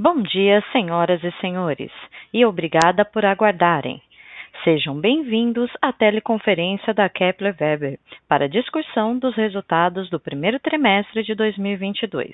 [0.00, 1.90] Bom dia, senhoras e senhores,
[2.32, 4.00] e obrigada por aguardarem.
[4.62, 11.34] Sejam bem-vindos à teleconferência da Kepler Weber para discussão dos resultados do primeiro trimestre de
[11.34, 12.32] 2022.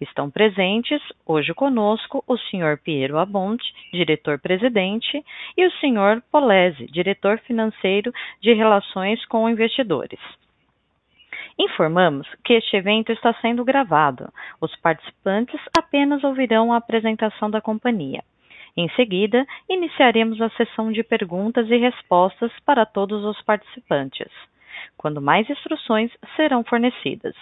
[0.00, 2.78] Estão presentes hoje conosco o Sr.
[2.80, 5.20] Piero Abonte, diretor-presidente,
[5.56, 6.22] e o Sr.
[6.30, 10.20] Polese, diretor financeiro de Relações com Investidores.
[11.58, 14.32] Informamos que este evento está sendo gravado.
[14.60, 18.22] Os participantes apenas ouvirão a apresentação da companhia.
[18.76, 24.30] Em seguida, iniciaremos a sessão de perguntas e respostas para todos os participantes,
[24.96, 27.34] quando mais instruções serão fornecidas.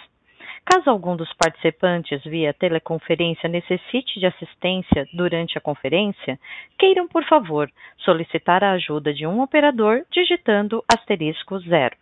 [0.65, 6.39] Caso algum dos participantes via teleconferência necessite de assistência durante a conferência,
[6.77, 11.95] queiram, por favor, solicitar a ajuda de um operador digitando asterisco zero.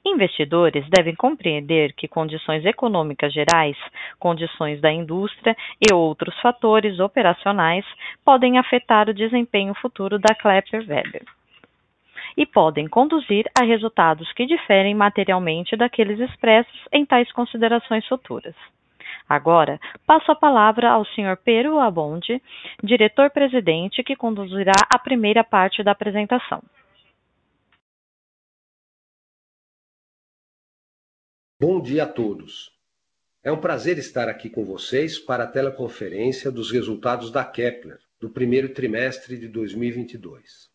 [0.05, 3.77] Investidores devem compreender que condições econômicas gerais,
[4.17, 7.85] condições da indústria e outros fatores operacionais
[8.23, 11.38] podem afetar o desempenho futuro da Kepler Weber
[12.35, 18.55] e podem conduzir a resultados que diferem materialmente daqueles expressos em tais considerações futuras.
[19.27, 21.37] Agora, passo a palavra ao Sr.
[21.43, 22.41] Pero Abonde,
[22.83, 26.63] diretor-presidente, que conduzirá a primeira parte da apresentação.
[31.61, 32.71] Bom dia a todos.
[33.43, 38.29] É um prazer estar aqui com vocês para a teleconferência dos resultados da Kepler do
[38.29, 40.68] primeiro trimestre de 2022.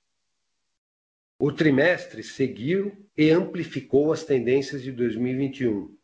[1.38, 5.96] O trimestre seguiu e amplificou as tendências de 2021,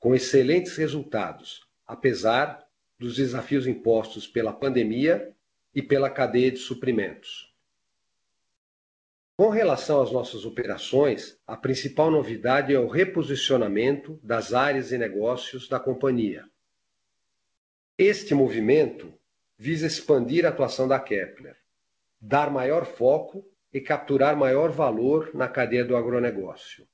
[0.00, 2.66] com excelentes resultados, apesar
[2.98, 5.32] dos desafios impostos pela pandemia
[5.72, 7.54] e pela cadeia de suprimentos.
[9.36, 15.68] Com relação às nossas operações, a principal novidade é o reposicionamento das áreas e negócios
[15.68, 16.44] da companhia.
[17.96, 19.12] Este movimento
[19.56, 21.56] visa expandir a atuação da Kepler,
[22.20, 26.86] dar maior foco e capturar maior valor na cadeia do agronegócio.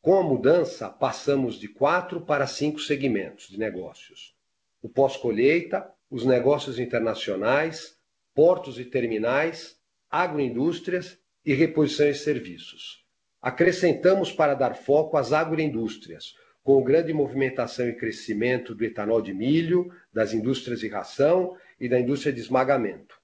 [0.00, 4.32] Com a mudança, passamos de quatro para cinco segmentos de negócios:
[4.80, 7.98] o pós-colheita, os negócios internacionais,
[8.32, 9.76] portos e terminais,
[10.08, 13.04] agroindústrias e reposição e serviços.
[13.42, 19.92] Acrescentamos para dar foco às agroindústrias, com grande movimentação e crescimento do etanol de milho,
[20.12, 23.17] das indústrias de ração e da indústria de esmagamento.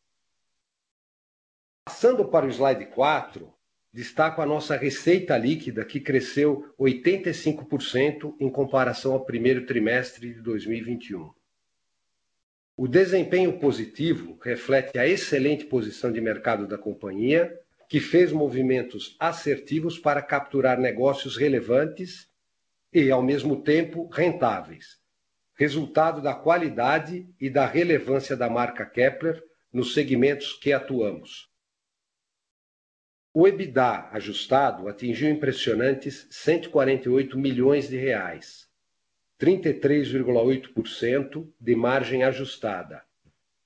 [1.86, 3.52] Passando para o slide 4,
[3.92, 11.30] destaco a nossa receita líquida, que cresceu 85% em comparação ao primeiro trimestre de 2021.
[12.74, 17.54] O desempenho positivo reflete a excelente posição de mercado da companhia,
[17.86, 22.30] que fez movimentos assertivos para capturar negócios relevantes
[22.90, 24.98] e, ao mesmo tempo, rentáveis,
[25.54, 31.52] resultado da qualidade e da relevância da marca Kepler nos segmentos que atuamos.
[33.36, 38.68] O EBITDA ajustado atingiu impressionantes 148 milhões de reais,
[39.40, 43.02] 33,8% de margem ajustada,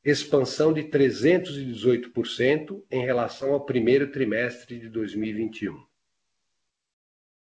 [0.02, 5.78] expansão de 318% em relação ao primeiro trimestre de 2021.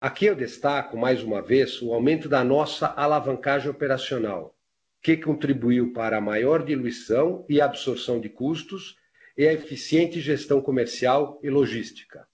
[0.01, 4.59] Aqui eu destaco mais uma vez o aumento da nossa alavancagem operacional,
[5.01, 8.99] que contribuiu para a maior diluição e absorção de custos
[9.41, 12.29] e a eficiente gestão comercial e logística.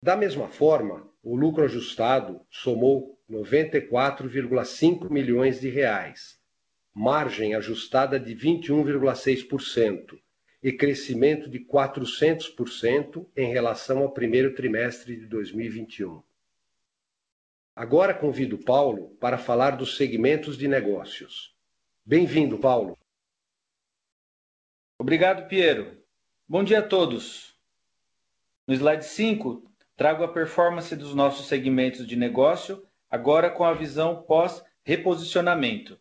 [0.00, 6.38] Da mesma forma, o lucro ajustado somou 94,5 milhões de reais,
[6.94, 10.16] margem ajustada de 21,6%
[10.62, 16.22] e crescimento de 400% em relação ao primeiro trimestre de 2021.
[17.74, 21.52] Agora convido Paulo para falar dos segmentos de negócios.
[22.04, 22.96] Bem-vindo, Paulo.
[24.98, 26.02] Obrigado, Piero.
[26.48, 27.54] Bom dia a todos.
[28.66, 34.22] No slide 5, trago a performance dos nossos segmentos de negócio, agora com a visão
[34.22, 36.00] pós-reposicionamento.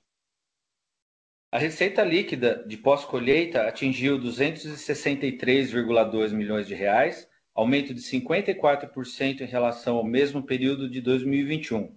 [1.51, 9.97] A receita líquida de pós-colheita atingiu 263,2 milhões de reais, aumento de 54% em relação
[9.97, 11.93] ao mesmo período de 2021.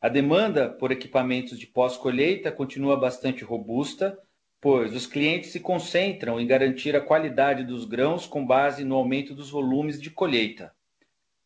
[0.00, 4.18] A demanda por equipamentos de pós-colheita continua bastante robusta,
[4.60, 9.34] pois os clientes se concentram em garantir a qualidade dos grãos com base no aumento
[9.34, 10.74] dos volumes de colheita.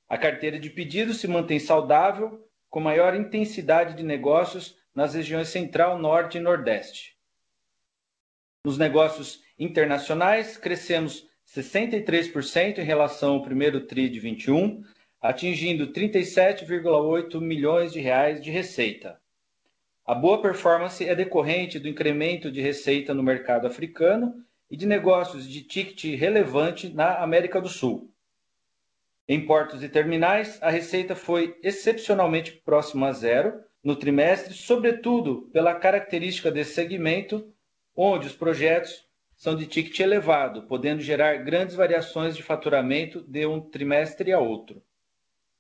[0.09, 5.99] A carteira de pedidos se mantém saudável, com maior intensidade de negócios nas regiões Central,
[5.99, 7.17] Norte e Nordeste.
[8.65, 14.85] Nos negócios internacionais, crescemos 63% em relação ao primeiro TRI de 21,
[15.21, 19.21] atingindo 37,8 milhões de reais de receita.
[20.11, 25.49] A boa performance é decorrente do incremento de receita no mercado africano e de negócios
[25.49, 28.13] de ticket relevante na América do Sul.
[29.29, 35.77] Em portos e terminais, a receita foi excepcionalmente próxima a zero no trimestre, sobretudo pela
[35.77, 37.49] característica desse segmento,
[37.95, 43.61] onde os projetos são de ticket elevado, podendo gerar grandes variações de faturamento de um
[43.61, 44.83] trimestre a outro.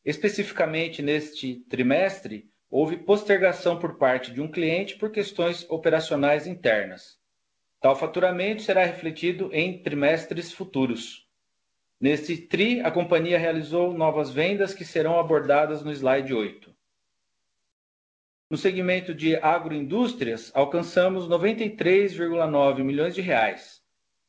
[0.04, 7.18] Especificamente neste trimestre, houve postergação por parte de um cliente por questões operacionais internas.
[7.80, 11.26] Tal faturamento será refletido em trimestres futuros.
[12.00, 16.74] Neste TRI, a companhia realizou novas vendas que serão abordadas no slide 8.
[18.48, 23.80] No segmento de agroindústrias, alcançamos 93,9 milhões de reais.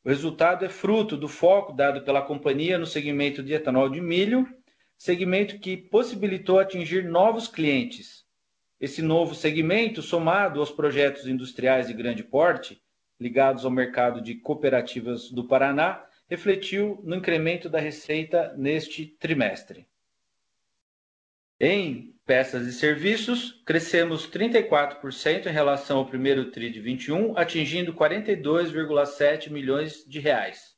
[0.04, 4.46] O resultado é fruto do foco dado pela companhia no segmento de etanol de milho,
[4.96, 8.21] segmento que possibilitou atingir novos clientes.
[8.82, 12.82] Esse novo segmento, somado aos projetos industriais de grande porte,
[13.20, 19.86] ligados ao mercado de cooperativas do Paraná, refletiu no incremento da receita neste trimestre.
[21.60, 29.48] Em peças e serviços, crescemos 34% em relação ao primeiro TRI de 21, atingindo 42,7
[29.48, 30.74] milhões de reais.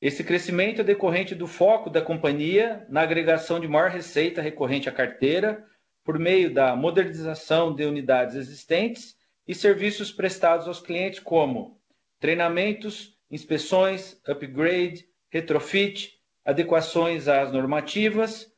[0.00, 4.92] Esse crescimento é decorrente do foco da companhia na agregação de maior receita recorrente à
[4.92, 5.66] carteira,
[6.08, 9.14] por meio da modernização de unidades existentes
[9.46, 11.78] e serviços prestados aos clientes como
[12.18, 18.50] treinamentos, inspeções, upgrade, retrofit, adequações às normativas,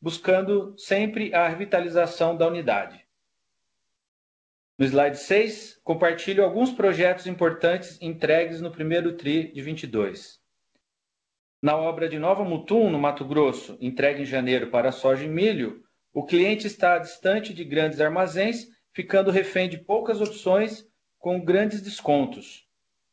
[0.00, 3.04] buscando sempre a revitalização da unidade.
[4.78, 10.40] No slide 6, compartilho alguns projetos importantes entregues no primeiro TRI de 22.
[11.60, 15.83] Na obra de Nova Mutum, no Mato Grosso, entregue em janeiro para soja e milho,
[16.14, 20.86] o cliente está distante de grandes armazéns, ficando refém de poucas opções
[21.18, 22.68] com grandes descontos.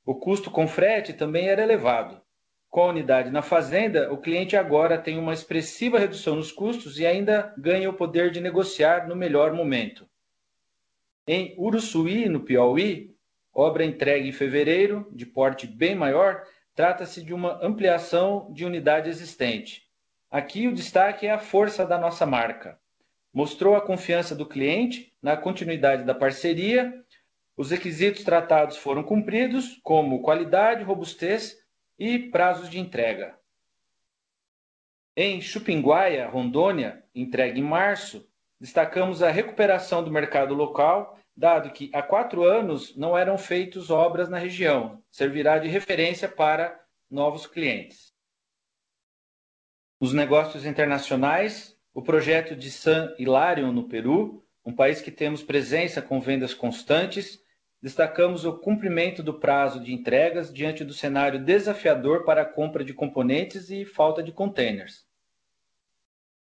[0.06, 2.22] O custo com frete também era elevado.
[2.70, 7.06] Com a unidade na fazenda, o cliente agora tem uma expressiva redução nos custos e
[7.08, 10.08] ainda ganha o poder de negociar no melhor momento.
[11.26, 13.16] Em Uruçuí, no Piauí,
[13.52, 16.44] obra entregue em fevereiro, de porte bem maior,
[16.76, 19.88] trata-se de uma ampliação de unidade existente.
[20.30, 22.80] Aqui o destaque é a força da nossa marca.
[23.34, 26.94] Mostrou a confiança do cliente na continuidade da parceria.
[27.56, 31.58] Os requisitos tratados foram cumpridos, como qualidade, robustez
[31.98, 33.38] e prazos de entrega.
[35.16, 38.28] Em Chupinguaia, Rondônia, entregue em março,
[38.60, 44.30] destacamos a recuperação do mercado local, dado que há quatro anos não eram feitas obras
[44.30, 48.14] na região, servirá de referência para novos clientes.
[50.00, 56.02] Nos negócios internacionais, o projeto de San Hilarion, no Peru, um país que temos presença
[56.02, 57.40] com vendas constantes,
[57.82, 62.94] destacamos o cumprimento do prazo de entregas diante do cenário desafiador para a compra de
[62.94, 65.06] componentes e falta de containers.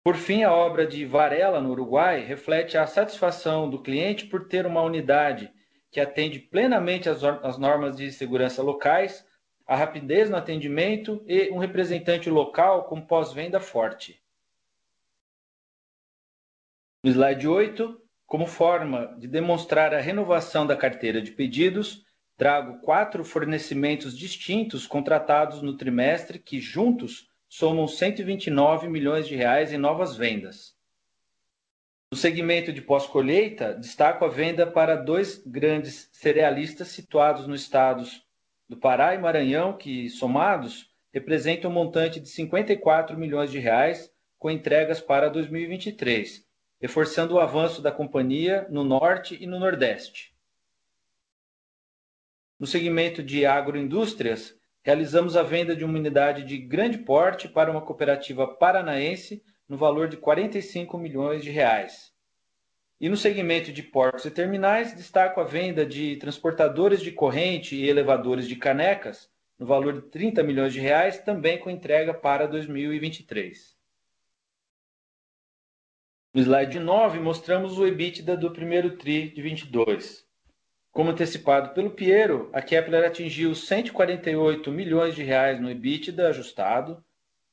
[0.05, 4.67] Por fim, a obra de Varela, no Uruguai, reflete a satisfação do cliente por ter
[4.67, 5.51] uma unidade
[5.91, 9.27] que atende plenamente às normas de segurança locais,
[9.67, 14.22] a rapidez no atendimento e um representante local com pós-venda forte.
[17.05, 22.05] No slide 8, como forma de demonstrar a renovação da carteira de pedidos,
[22.37, 29.79] trago quatro fornecimentos distintos contratados no trimestre que juntos somam 129 milhões de reais em
[29.79, 30.77] novas vendas.
[32.09, 38.23] No segmento de pós-colheita, destaco a venda para dois grandes cerealistas situados nos estados
[38.69, 44.49] do Pará e Maranhão, que, somados, representam um montante de 54 milhões de reais com
[44.49, 46.47] entregas para 2023,
[46.83, 50.35] reforçando o avanço da companhia no norte e no nordeste.
[52.59, 57.83] No segmento de agroindústrias, realizamos a venda de uma unidade de grande porte para uma
[57.83, 62.13] cooperativa paranaense no valor de 45 milhões de reais.
[63.01, 67.89] E no segmento de portos e terminais, destaco a venda de transportadores de corrente e
[67.89, 73.82] elevadores de canecas no valor de 30 milhões de reais, também com entrega para 2023.
[76.35, 80.25] No slide 9, mostramos o EBITDA do primeiro TRI de 22.
[80.91, 87.05] Como antecipado pelo Piero, a Kepler atingiu 148 milhões de reais no EBITDA ajustado,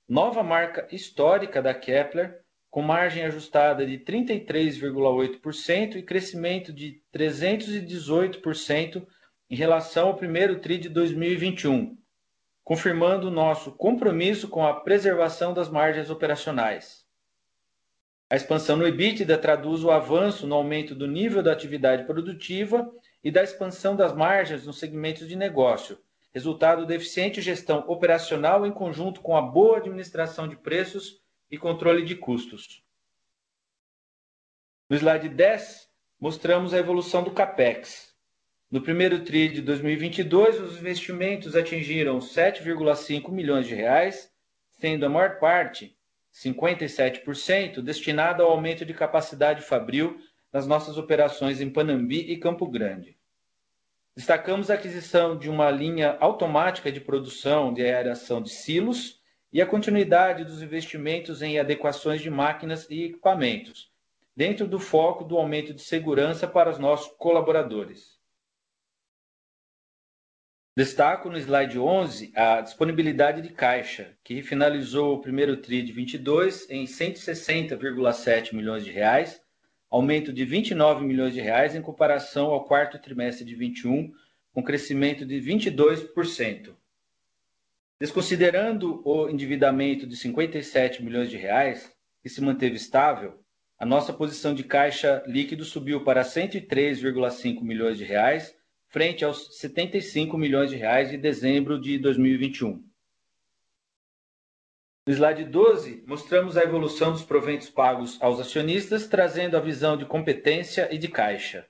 [0.07, 2.39] nova marca histórica da Kepler,
[2.71, 9.05] com margem ajustada de 33,8% e crescimento de 318%
[9.49, 11.97] em relação ao primeiro TRI de 2021,
[12.63, 16.98] confirmando nosso compromisso com a preservação das margens operacionais.
[18.31, 22.87] A expansão no EBITDA traduz o avanço no aumento do nível da atividade produtiva
[23.23, 25.97] e da expansão das margens nos segmentos de negócio,
[26.31, 31.19] resultado da eficiente gestão operacional em conjunto com a boa administração de preços
[31.49, 32.83] e controle de custos.
[34.87, 38.13] No slide 10, mostramos a evolução do CAPEX.
[38.69, 44.31] No primeiro TRI de 2022, os investimentos atingiram 7,5 milhões de reais,
[44.79, 45.97] sendo a maior parte,
[46.43, 50.17] 57%, destinada ao aumento de capacidade fabril
[50.53, 53.17] nas nossas operações em Panambi e Campo Grande.
[54.15, 59.19] Destacamos a aquisição de uma linha automática de produção de aeração de silos
[59.51, 63.91] e a continuidade dos investimentos em adequações de máquinas e equipamentos,
[64.35, 68.18] dentro do foco do aumento de segurança para os nossos colaboradores.
[70.79, 76.69] Destaco no slide 11 a disponibilidade de caixa, que finalizou o primeiro TRI de 22
[76.69, 79.41] em 160,7 milhões de reais,
[79.91, 84.13] aumento de 29 milhões de reais em comparação ao quarto trimestre de 21,
[84.53, 86.73] com crescimento de 22%.
[87.99, 91.93] Desconsiderando o endividamento de 57 milhões de reais,
[92.23, 93.43] que se manteve estável,
[93.77, 98.57] a nossa posição de caixa líquido subiu para 103,5 milhões de reais,
[98.89, 102.83] frente aos 75 milhões de reais de dezembro de 2021.
[105.05, 110.05] No slide 12, mostramos a evolução dos proventos pagos aos acionistas, trazendo a visão de
[110.05, 111.67] competência e de caixa.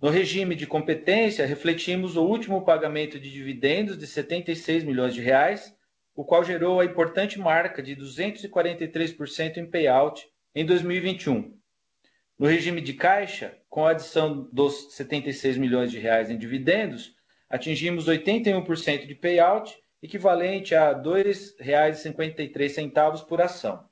[0.00, 5.74] No regime de competência, refletimos o último pagamento de dividendos de 76 milhões de reais,
[6.14, 11.56] o qual gerou a importante marca de 243% em payout em 2021.
[12.38, 17.16] No regime de caixa, com a adição dos 76 milhões de reais em dividendos,
[17.48, 23.88] atingimos 81% de payout equivalente a R$ 2,53 por ação.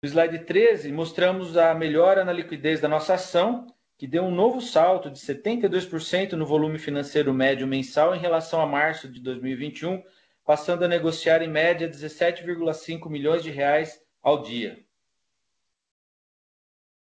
[0.00, 3.66] No slide 13, mostramos a melhora na liquidez da nossa ação,
[3.98, 8.66] que deu um novo salto de 72% no volume financeiro médio mensal em relação a
[8.66, 10.00] março de 2021,
[10.44, 14.85] passando a negociar em média 17,5 milhões de reais ao dia.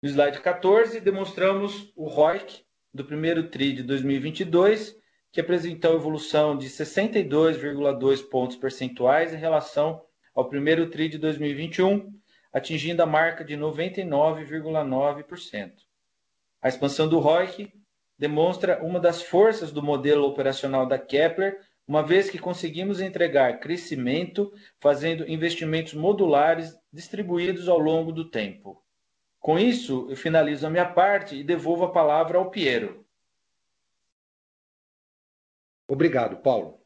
[0.02, 4.96] No slide 14, demonstramos o ROIC do primeiro TRI de 2022,
[5.30, 10.02] que apresentou evolução de 62,2 pontos percentuais em relação
[10.34, 12.12] ao primeiro TRI de 2021,
[12.52, 15.72] atingindo a marca de 99,9%.
[16.60, 17.72] A expansão do ROIC
[18.18, 24.52] demonstra uma das forças do modelo operacional da Kepler, uma vez que conseguimos entregar crescimento
[24.80, 28.81] fazendo investimentos modulares distribuídos ao longo do tempo.
[29.42, 33.04] Com isso, eu finalizo a minha parte e devolvo a palavra ao Piero.
[35.88, 36.80] Obrigado, Paulo.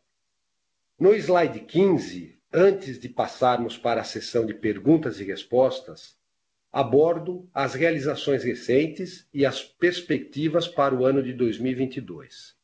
[0.98, 6.18] No slide 15, antes de passarmos para a sessão de perguntas e respostas,
[6.72, 12.56] abordo as realizações recentes e as perspectivas para o ano de 2022.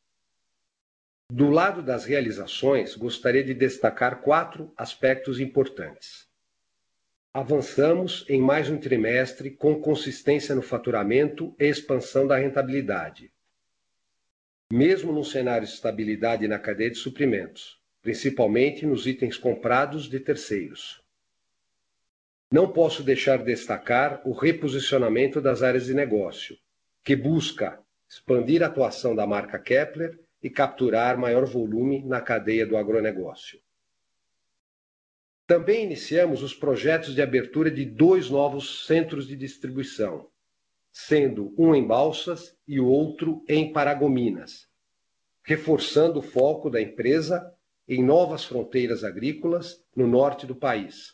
[1.31, 6.27] Do lado das realizações, gostaria de destacar quatro aspectos importantes.
[7.33, 13.33] Avançamos em mais um trimestre com consistência no faturamento e expansão da rentabilidade
[14.73, 20.99] mesmo num cenário de estabilidade na cadeia de suprimentos, principalmente nos itens comprados de terceiros.
[22.51, 26.57] Não posso deixar de destacar o reposicionamento das áreas de negócio,
[27.03, 32.75] que busca expandir a atuação da marca Kepler e capturar maior volume na cadeia do
[32.75, 33.59] agronegócio.
[35.45, 40.29] Também iniciamos os projetos de abertura de dois novos centros de distribuição,
[40.91, 44.67] sendo um em Balsas e o outro em Paragominas,
[45.43, 47.53] reforçando o foco da empresa
[47.85, 51.13] em novas fronteiras agrícolas no norte do país.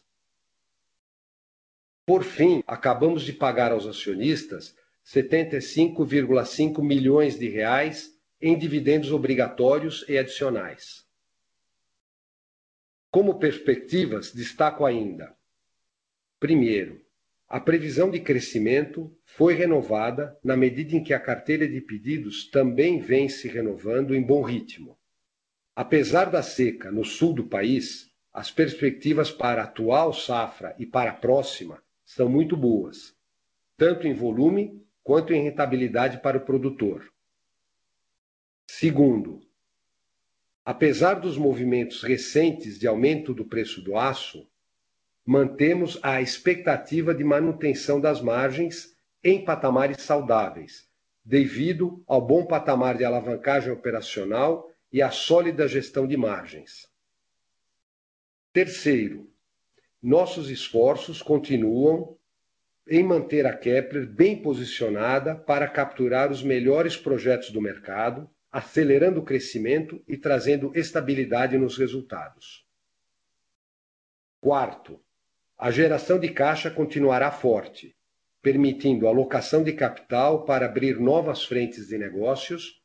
[2.05, 10.17] Por fim, acabamos de pagar aos acionistas 75,5 milhões de reais em dividendos obrigatórios e
[10.17, 11.08] adicionais.
[13.11, 15.35] Como perspectivas, destaco ainda:
[16.39, 17.01] primeiro,
[17.47, 22.99] a previsão de crescimento foi renovada na medida em que a carteira de pedidos também
[22.99, 24.95] vem se renovando em bom ritmo.
[25.75, 31.09] Apesar da seca no sul do país, as perspectivas para a atual safra e para
[31.09, 33.15] a próxima são muito boas,
[33.75, 37.11] tanto em volume quanto em rentabilidade para o produtor.
[38.69, 39.41] Segundo,
[40.69, 44.47] apesar dos movimentos recentes de aumento do preço do aço,
[45.25, 50.87] mantemos a expectativa de manutenção das margens em patamares saudáveis,
[51.25, 56.87] devido ao bom patamar de alavancagem operacional e à sólida gestão de margens.
[58.53, 59.27] Terceiro,
[59.99, 62.15] nossos esforços continuam
[62.87, 69.23] em manter a Kepler bem posicionada para capturar os melhores projetos do mercado acelerando o
[69.23, 72.65] crescimento e trazendo estabilidade nos resultados.
[74.41, 74.99] Quarto,
[75.57, 77.95] a geração de caixa continuará forte,
[78.41, 82.81] permitindo alocação de capital para abrir novas frentes de negócios,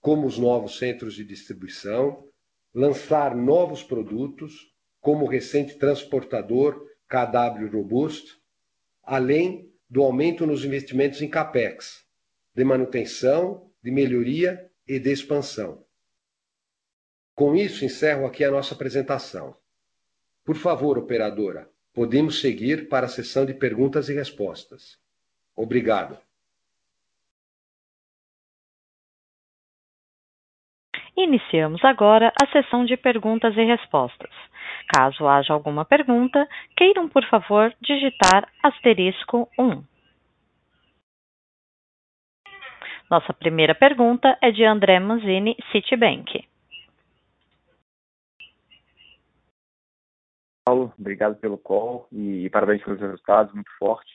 [0.00, 2.26] como os novos centros de distribuição,
[2.74, 8.36] lançar novos produtos, como o recente transportador KW Robust,
[9.02, 12.04] além do aumento nos investimentos em capex,
[12.54, 15.84] de manutenção, de melhoria e de expansão.
[17.34, 19.54] Com isso, encerro aqui a nossa apresentação.
[20.44, 24.98] Por favor, operadora, podemos seguir para a sessão de perguntas e respostas.
[25.54, 26.18] Obrigado.
[31.16, 34.30] Iniciamos agora a sessão de perguntas e respostas.
[34.94, 39.82] Caso haja alguma pergunta, queiram, por favor, digitar asterisco 1.
[43.10, 46.46] Nossa primeira pergunta é de André Manzini, Citibank.
[50.66, 54.12] Paulo, obrigado pelo call e parabéns pelos resultados muito fortes.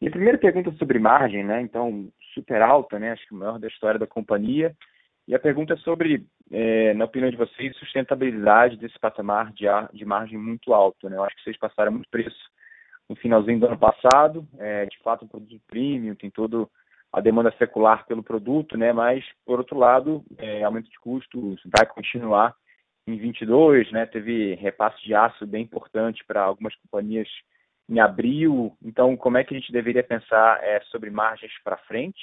[0.00, 1.60] E a primeira pergunta é sobre margem, né?
[1.60, 3.10] Então, super alta, né?
[3.10, 4.76] Acho que o maior da história da companhia.
[5.26, 10.04] E a pergunta é sobre, é, na opinião de vocês, sustentabilidade desse patamar de, de
[10.04, 11.16] margem muito alto, né?
[11.16, 12.38] Eu acho que vocês passaram muito preço
[13.08, 14.46] no finalzinho do ano passado.
[14.58, 16.70] É, de fato, um produto premium, tem todo
[17.14, 18.92] a demanda secular pelo produto, né?
[18.92, 22.54] Mas por outro lado, é, aumento de custos vai continuar
[23.06, 24.04] em 22, né?
[24.04, 27.28] Teve repasse de aço bem importante para algumas companhias
[27.88, 28.76] em abril.
[28.82, 32.20] Então, como é que a gente deveria pensar é, sobre margens para frente?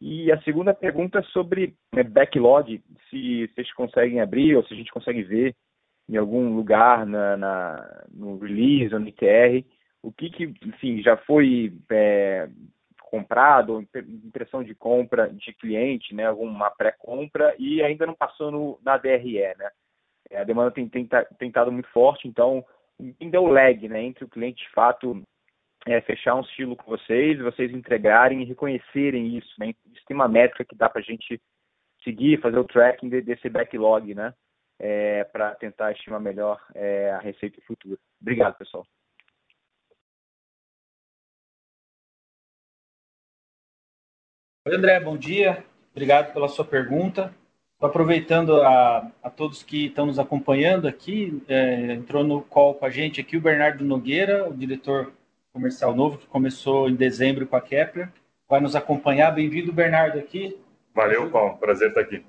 [0.00, 4.76] E a segunda pergunta é sobre né, backlog, se vocês conseguem abrir ou se a
[4.76, 5.54] gente consegue ver
[6.08, 9.64] em algum lugar na, na no release ou no ITR,
[10.02, 12.48] o que, que enfim, já foi é,
[13.06, 18.78] comprado, ou impressão de compra de cliente, né, alguma pré-compra, e ainda não passou no,
[18.82, 19.70] na DRE, né?
[20.34, 21.08] A demanda tem, tem
[21.48, 22.64] estado muito forte, então
[23.20, 25.22] ainda é o lag, né, entre o cliente de fato
[25.86, 29.72] é, fechar um estilo com vocês, vocês entregarem e reconhecerem isso, né?
[29.92, 31.40] Isso tem uma métrica que dá para a gente
[32.02, 34.34] seguir, fazer o tracking de, desse backlog, né?
[34.78, 37.98] É, para tentar estimar melhor é, a receita futura.
[38.20, 38.84] Obrigado, pessoal.
[44.66, 45.64] Oi, André, bom dia.
[45.92, 47.32] Obrigado pela sua pergunta.
[47.74, 51.40] Estou aproveitando a, a, todos que estão nos acompanhando aqui.
[51.46, 55.12] É, entrou no call com a gente aqui o Bernardo Nogueira, o diretor
[55.52, 58.08] comercial novo, que começou em dezembro com a Kepler.
[58.48, 59.30] Vai nos acompanhar.
[59.30, 60.58] Bem-vindo, Bernardo, aqui.
[60.92, 61.58] Valeu, ajuda, Paulo.
[61.58, 62.24] Prazer estar aqui.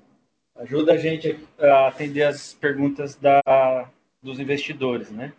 [0.54, 3.42] Ajuda a gente a atender as perguntas da,
[4.22, 5.32] dos investidores, né?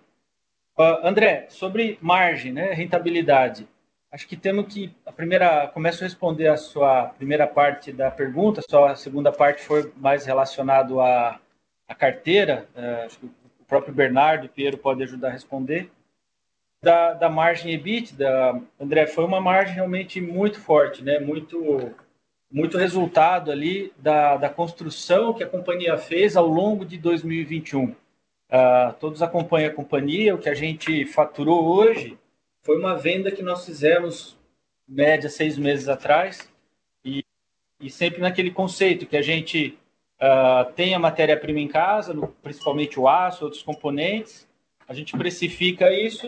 [0.78, 3.66] Uh, André, sobre margem, né, rentabilidade.
[4.12, 8.62] Acho que temos que a primeira começo a responder a sua primeira parte da pergunta,
[8.67, 11.39] só a segunda parte foi mais relacionado à,
[11.88, 12.67] à carteira.
[12.76, 15.91] É, acho que o próprio Bernardo e Piero pode ajudar a responder.
[16.82, 18.15] Da, da margem EBIT,
[18.80, 21.19] André, foi uma margem realmente muito forte, né?
[21.19, 21.93] Muito
[22.52, 27.84] muito resultado ali da, da construção que a companhia fez ao longo de 2021.
[27.84, 27.95] Uh,
[28.50, 32.17] ah, todos acompanham a companhia, o que a gente faturou hoje
[32.62, 34.38] foi uma venda que nós fizemos,
[34.88, 36.50] média, seis meses atrás,
[37.04, 37.24] e,
[37.80, 39.78] e sempre naquele conceito que a gente
[40.19, 44.48] uh, tem a matéria-prima em casa, no, principalmente o aço, outros componentes,
[44.88, 46.28] a gente precifica isso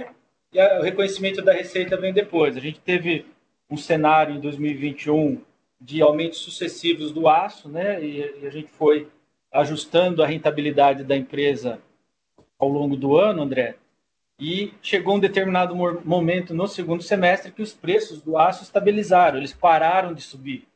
[0.54, 2.56] e o reconhecimento da receita vem depois.
[2.58, 3.26] A gente teve
[3.70, 5.42] um cenário em 2021
[5.80, 8.04] de aumentos sucessivos do aço, né?
[8.04, 9.08] E, a gente foi
[9.52, 11.82] ajustando a rentabilidade da empresa
[12.60, 13.76] ao longo do ano, André.
[14.42, 19.54] E chegou um determinado momento no segundo semestre que os preços do aço estabilizaram, eles
[19.54, 20.68] pararam de subir.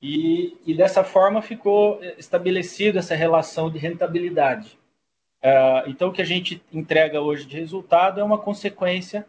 [0.00, 4.78] E, e dessa forma ficou estabelecida essa relação de rentabilidade.
[5.42, 9.26] Uh, então, o que a gente entrega hoje de resultado é uma consequência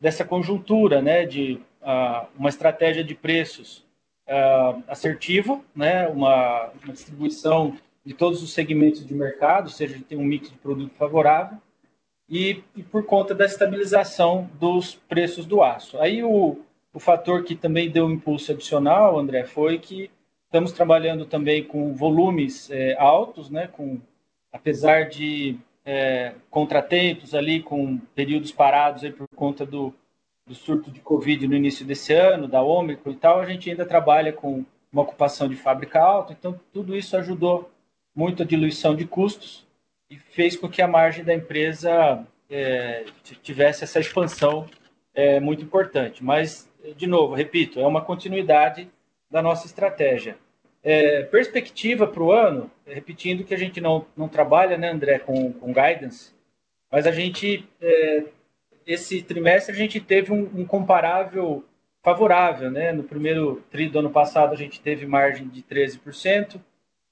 [0.00, 3.84] dessa conjuntura, né, de uh, uma estratégia de preços
[4.28, 7.76] uh, assertiva, né, uma, uma, distribuição
[8.06, 11.58] de todos os segmentos de mercado, ou seja, tem um mix de produto favorável,
[12.28, 15.98] e, e, por conta da estabilização dos preços do aço.
[15.98, 16.58] Aí o,
[16.92, 20.10] o fator que também deu um impulso adicional, André, foi que
[20.44, 23.98] estamos trabalhando também com volumes é, altos, né, com
[24.52, 29.94] apesar de é, contratempos ali, com períodos parados aí por conta do,
[30.46, 33.86] do surto de Covid no início desse ano, da Ômicron e tal, a gente ainda
[33.86, 37.70] trabalha com uma ocupação de fábrica alta, então tudo isso ajudou
[38.14, 39.67] muito a diluição de custos
[40.10, 43.04] e fez com que a margem da empresa é,
[43.42, 44.66] tivesse essa expansão
[45.14, 46.24] é, muito importante.
[46.24, 48.88] Mas, de novo, repito, é uma continuidade
[49.30, 50.36] da nossa estratégia.
[50.82, 55.52] É, perspectiva para o ano, repetindo que a gente não, não trabalha, né, André, com,
[55.52, 56.32] com guidance,
[56.90, 58.24] mas a gente, é,
[58.86, 61.64] esse trimestre, a gente teve um, um, comparável
[62.02, 62.92] favorável, né?
[62.92, 66.58] No primeiro TRI do ano passado, a gente teve margem de 13%.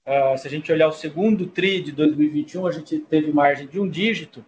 [0.06, 3.80] Uh, se a gente olhar o segundo TRI de 2021, a gente teve margem de
[3.80, 4.44] um dígito.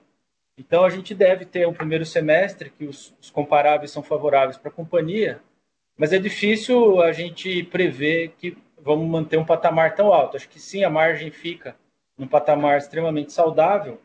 [0.56, 4.70] Então, a gente deve ter um primeiro semestre que os, os comparáveis são favoráveis para
[4.70, 5.40] a companhia,
[5.96, 10.36] mas é difícil a gente prever que vamos manter um patamar tão alto.
[10.36, 11.74] Acho que sim, a margem fica
[12.16, 14.00] num patamar extremamente saudável.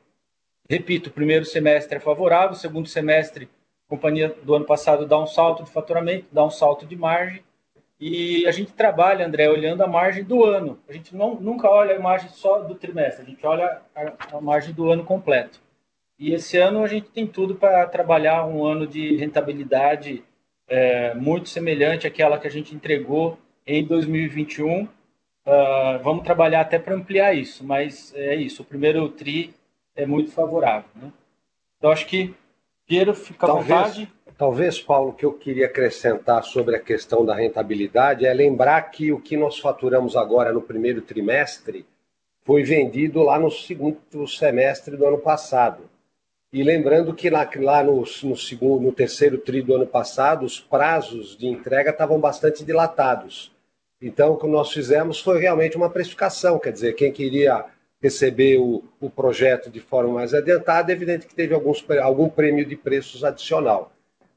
[0.67, 3.47] Repito, o primeiro semestre é favorável, o segundo semestre,
[3.87, 7.43] a companhia do ano passado dá um salto de faturamento, dá um salto de margem.
[8.05, 10.77] E a gente trabalha, André, olhando a margem do ano.
[10.89, 14.41] A gente não, nunca olha a margem só do trimestre, a gente olha a, a
[14.41, 15.61] margem do ano completo.
[16.19, 20.21] E esse ano a gente tem tudo para trabalhar um ano de rentabilidade
[20.67, 24.83] é, muito semelhante àquela que a gente entregou em 2021.
[24.83, 24.89] Uh,
[25.45, 28.63] ah, vamos trabalhar até para ampliar isso, mas é isso.
[28.63, 29.53] O primeiro TRI
[29.95, 30.89] é muito favorável.
[30.93, 31.09] Né?
[31.77, 32.33] Então, acho que,
[32.85, 34.13] Piero, fica talvez, à vontade.
[34.37, 39.11] Talvez, Paulo, o que eu queria acrescentar sobre a questão da rentabilidade é lembrar que
[39.11, 41.85] o que nós faturamos agora no primeiro trimestre
[42.43, 45.89] foi vendido lá no segundo semestre do ano passado.
[46.51, 50.59] E lembrando que lá, lá no, no, segundo, no terceiro tri do ano passado, os
[50.59, 53.51] prazos de entrega estavam bastante dilatados.
[54.01, 57.65] Então, o que nós fizemos foi realmente uma precificação, quer dizer, quem queria
[58.01, 62.65] receber o, o projeto de forma mais adiantada, é evidente que teve alguns, algum prêmio
[62.65, 63.93] de preços adicional.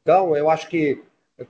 [0.07, 1.03] Então, eu acho que,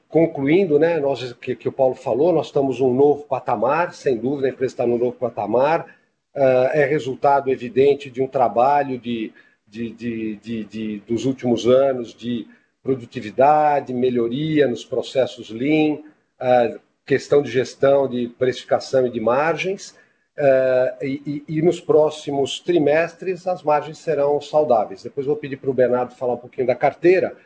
[0.08, 4.46] concluindo, né, nós, que, que o Paulo falou, nós estamos num novo patamar, sem dúvida,
[4.46, 5.94] a empresa está num novo patamar,
[6.34, 9.30] uh, é resultado evidente de um trabalho de,
[9.68, 12.48] de, de, de, de dos últimos anos de
[12.82, 15.96] produtividade, melhoria nos processos Lean,
[16.40, 19.90] uh, questão de gestão de precificação e de margens,
[20.38, 25.02] uh, e, e, nos próximos trimestres as margens serão saudáveis.
[25.02, 27.36] Depois vou pedir para o Bernardo falar um pouquinho da carteira.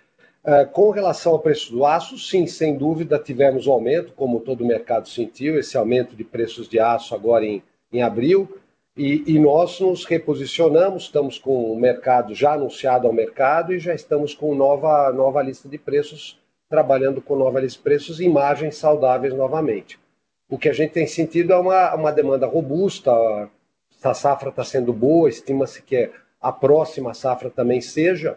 [0.43, 4.63] Uh, com relação ao preço do aço, sim, sem dúvida tivemos um aumento, como todo
[4.63, 8.59] o mercado sentiu, esse aumento de preços de aço agora em, em abril,
[8.97, 13.95] e, e, nós nos reposicionamos, estamos com o mercado já anunciado ao mercado e já
[13.95, 19.99] estamos com nova, nova lista de preços trabalhando com novas preços e margens saudáveis novamente.
[20.49, 23.13] O que a gente tem sentido é uma, uma demanda robusta,
[24.03, 28.37] a safra está sendo boa, estima-se que a próxima safra também seja,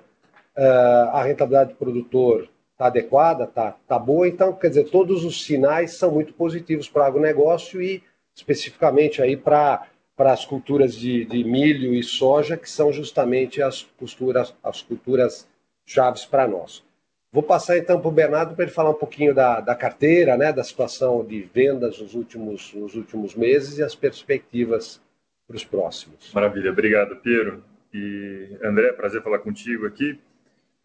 [0.56, 5.96] a rentabilidade do produtor está adequada, está tá boa, então, quer dizer, todos os sinais
[5.98, 8.04] são muito positivos para o agronegócio e
[8.36, 13.82] especificamente aí para para as culturas de, de, milho e soja, que são justamente as,
[13.98, 15.48] culturas, as culturas
[15.86, 16.84] chaves para nós.
[17.32, 20.54] Vou passar então para o Bernardo para ele falar um pouquinho da, da carteira, né,
[20.54, 25.02] da situação de vendas nos últimos, nos últimos meses e as perspectivas
[25.48, 26.32] para os próximos.
[26.32, 27.64] Maravilha, obrigado, Piero.
[27.92, 30.20] E André, prazer falar contigo aqui.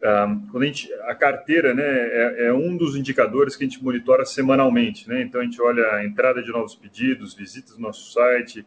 [0.01, 3.83] Um, quando a, gente, a carteira né, é, é, um dos indicadores que a gente
[3.83, 5.09] monitora semanalmente.
[5.09, 5.21] Né?
[5.21, 8.65] Então, a gente olha a entrada de novos pedidos, visitas no nosso site,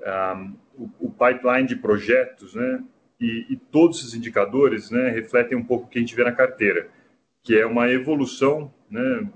[0.00, 2.82] um, o, o, pipeline de projetos, né?
[3.20, 6.32] E, e, todos esses indicadores né, refletem um pouco o que a gente vê na
[6.32, 6.88] carteira
[7.42, 9.28] que é uma evolução né,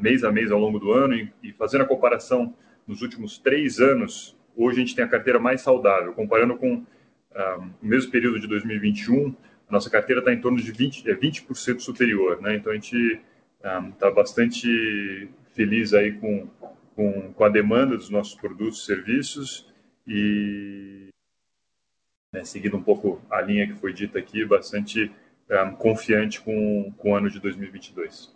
[0.00, 2.54] mês a mês ao longo do ano, e, e fazendo a comparação
[2.86, 6.84] nos últimos três anos, hoje a gente tem a carteira mais saudável, comparando com
[7.34, 9.34] ah, o mesmo período de 2021, a
[9.70, 12.40] nossa carteira está em torno de 20%, é 20 superior.
[12.40, 12.56] Né?
[12.56, 13.20] Então, a gente
[13.62, 16.48] está um, bastante feliz aí com,
[16.94, 19.72] com, com, a demanda dos nossos produtos e serviços
[20.06, 21.08] e,
[22.32, 25.10] né, seguindo um pouco a linha que foi dita aqui, bastante
[25.50, 28.34] um, confiante com, com o ano de 2022.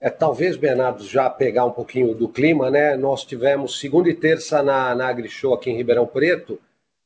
[0.00, 2.96] É, talvez, Bernardo, já pegar um pouquinho do clima, né?
[2.96, 6.60] Nós tivemos segunda e terça na, na AgriShow aqui em Ribeirão Preto,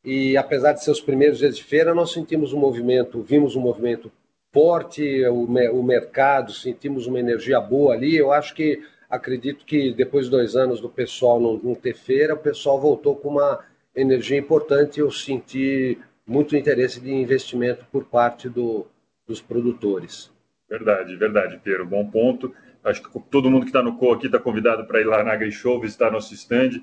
[0.04, 3.60] e apesar de ser os primeiros dias de feira, nós sentimos um movimento, vimos um
[3.60, 4.10] movimento
[4.52, 8.16] forte, o, o mercado, sentimos uma energia boa ali.
[8.16, 12.34] Eu acho que, acredito que depois de dois anos do pessoal não, não ter feira,
[12.34, 13.60] o pessoal voltou com uma
[13.94, 15.00] energia importante.
[15.00, 18.86] Eu senti muito interesse de investimento por parte do,
[19.26, 20.30] dos produtores.
[20.68, 21.86] Verdade, verdade, Pedro.
[21.86, 22.54] Bom ponto.
[22.82, 25.32] Acho que todo mundo que está no CO aqui está convidado para ir lá na
[25.32, 26.80] AgriShow, visitar nosso stand.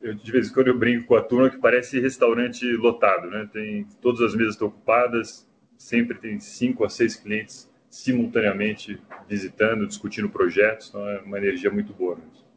[0.00, 3.48] Eu, de vez em quando eu brinco com a turma que parece restaurante lotado, né?
[3.52, 10.30] Tem todas as mesas estão ocupadas, sempre tem cinco a seis clientes simultaneamente visitando, discutindo
[10.30, 12.16] projetos, então é uma energia muito boa.
[12.16, 12.50] Mesmo.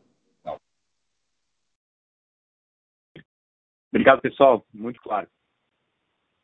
[3.92, 4.66] Obrigado, pessoal.
[4.74, 5.28] Muito claro.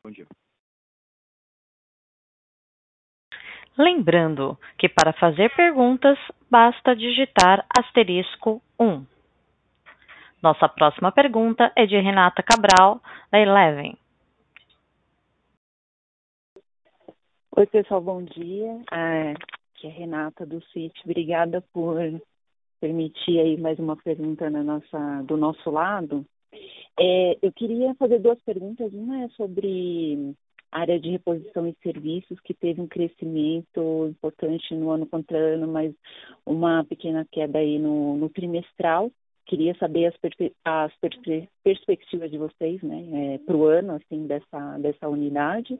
[0.04, 0.26] Bom dia.
[3.76, 6.18] Lembrando que para fazer perguntas
[6.50, 9.04] basta digitar asterisco 1.
[10.42, 12.98] Nossa próxima pergunta é de Renata Cabral,
[13.30, 13.94] da Eleven.
[17.54, 18.80] Oi, pessoal, bom dia.
[18.90, 19.32] Ah,
[19.74, 20.98] aqui é Renata do CIT.
[21.04, 21.96] Obrigada por
[22.80, 26.24] permitir aí mais uma pergunta na nossa, do nosso lado.
[26.98, 28.90] É, eu queria fazer duas perguntas.
[28.94, 30.34] Uma é sobre
[30.72, 35.92] área de reposição e serviços, que teve um crescimento importante no ano contra ano, mas
[36.46, 39.10] uma pequena queda aí no, no trimestral.
[39.50, 40.14] Queria saber as,
[40.64, 45.76] as perspe perspectivas de vocês né, é, para o ano assim, dessa, dessa unidade.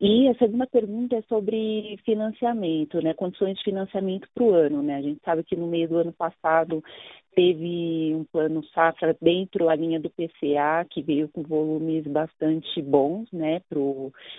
[0.00, 4.82] E a segunda pergunta é sobre financiamento, né, condições de financiamento para o ano.
[4.82, 4.96] Né?
[4.96, 6.82] A gente sabe que no meio do ano passado
[7.34, 13.30] teve um plano safra dentro da linha do PCA, que veio com volumes bastante bons
[13.32, 13.60] né,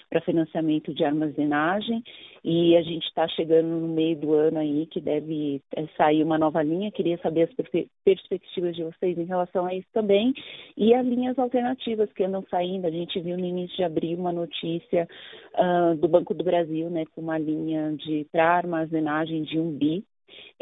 [0.10, 2.04] para financiamento de armazenagem,
[2.44, 6.38] e a gente está chegando no meio do ano aí, que deve é, sair uma
[6.38, 6.92] nova linha.
[6.92, 10.34] Queria saber as perspectivas de vocês em relação a isso também,
[10.78, 12.86] e as linhas alternativas que andam saindo.
[12.86, 15.08] A gente viu no início de abril uma notícia
[15.56, 20.04] uh, do Banco do Brasil, né, com uma linha de para armazenagem de um bi,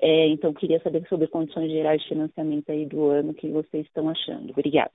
[0.01, 3.85] é, então, queria saber sobre condições gerais de financiamento aí do ano, o que vocês
[3.85, 4.51] estão achando.
[4.51, 4.91] Obrigada.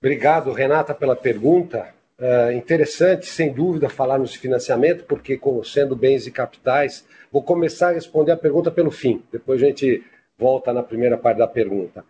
[0.00, 1.92] Obrigado, Renata, pela pergunta.
[2.20, 7.88] Uh, interessante, sem dúvida, falarmos de financiamento, porque, como sendo bens e capitais, vou começar
[7.88, 10.04] a responder a pergunta pelo fim, depois a gente
[10.36, 12.04] volta na primeira parte da pergunta.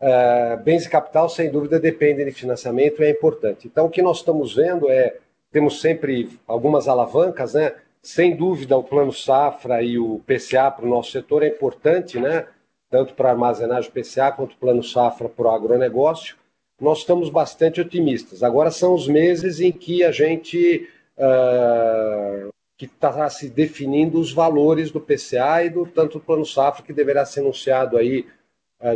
[0.00, 3.66] Uh, bens e capital, sem dúvida, dependem de financiamento e é importante.
[3.66, 5.16] Então, o que nós estamos vendo é,
[5.50, 7.74] temos sempre algumas alavancas, né?
[8.00, 12.46] Sem dúvida, o plano safra e o PCA para o nosso setor é importante, né?
[12.88, 16.36] Tanto para armazenagem PCA quanto o plano safra para o agronegócio.
[16.80, 18.44] Nós estamos bastante otimistas.
[18.44, 24.92] Agora são os meses em que a gente uh, que está se definindo os valores
[24.92, 28.24] do PCA e do tanto do plano safra que deverá ser anunciado aí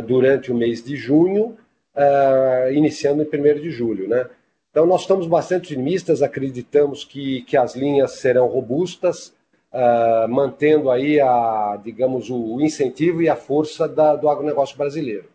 [0.05, 1.57] durante o mês de junho,
[1.95, 4.07] uh, iniciando em 1 de julho.
[4.07, 4.27] Né?
[4.71, 9.33] Então, nós estamos bastante otimistas, acreditamos que, que as linhas serão robustas,
[9.71, 15.25] uh, mantendo aí, a, digamos, o incentivo e a força da, do agronegócio brasileiro.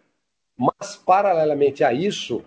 [0.57, 2.43] Mas, paralelamente a isso,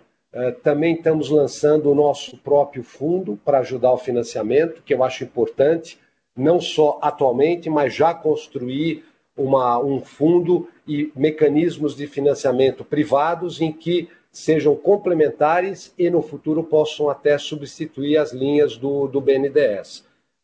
[0.62, 5.98] também estamos lançando o nosso próprio fundo para ajudar o financiamento, que eu acho importante,
[6.36, 9.02] não só atualmente, mas já construir
[9.42, 16.62] uma, um fundo e mecanismos de financiamento privados em que sejam complementares e no futuro
[16.62, 19.98] possam até substituir as linhas do, do BNDES.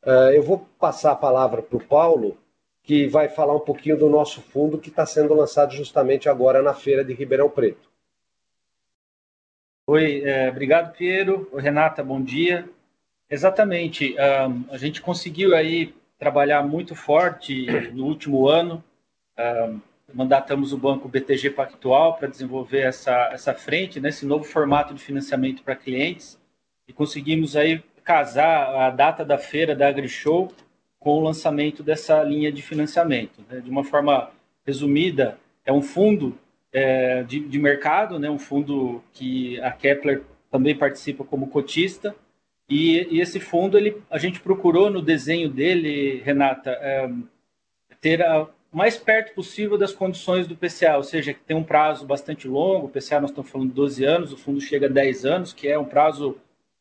[0.04, 2.36] Uh, ah, eu vou passar a palavra para o Paulo,
[2.82, 6.74] que vai falar um pouquinho do nosso fundo que está sendo lançado justamente agora na
[6.74, 7.88] feira de Ribeirão Preto.
[9.86, 11.48] Oi, é, obrigado, Piero.
[11.52, 12.68] Oi, Renata, bom dia.
[13.30, 18.82] Exatamente, um, a gente conseguiu aí trabalhar muito forte no último ano.
[20.12, 25.62] Mandatamos o banco BTG Pactual para desenvolver essa, essa frente, né, novo formato de financiamento
[25.62, 26.38] para clientes,
[26.86, 30.50] e conseguimos aí casar a data da feira da AgriShow
[30.98, 33.44] com o lançamento dessa linha de financiamento.
[33.50, 33.60] Né?
[33.60, 34.30] De uma forma
[34.66, 36.36] resumida, é um fundo
[36.72, 38.30] é, de, de mercado, né?
[38.30, 42.14] um fundo que a Kepler também participa como cotista,
[42.68, 47.10] e, e, esse fundo, ele, a gente procurou no desenho dele, Renata, é,
[47.98, 52.06] ter a, mais perto possível das condições do PCA, ou seja, que tem um prazo
[52.06, 55.24] bastante longo, o PCA nós estamos falando de 12 anos, o fundo chega a 10
[55.24, 56.36] anos, que é um prazo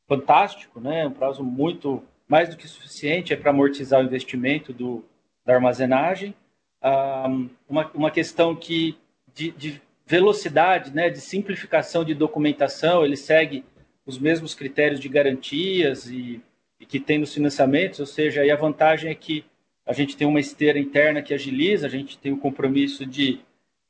[0.08, 1.06] fantástico, né?
[1.08, 5.04] um prazo muito mais do que suficiente é para amortizar o investimento do,
[5.46, 6.36] da armazenagem.
[6.84, 8.98] Um, uma, uma questão que
[9.34, 13.64] de, de velocidade, né, de simplificação de documentação, ele segue
[14.06, 16.42] os mesmos critérios de garantias e,
[16.80, 19.44] e que tem nos financiamentos, ou seja, a vantagem é que
[19.88, 23.40] a gente tem uma esteira interna que agiliza, a gente tem o compromisso de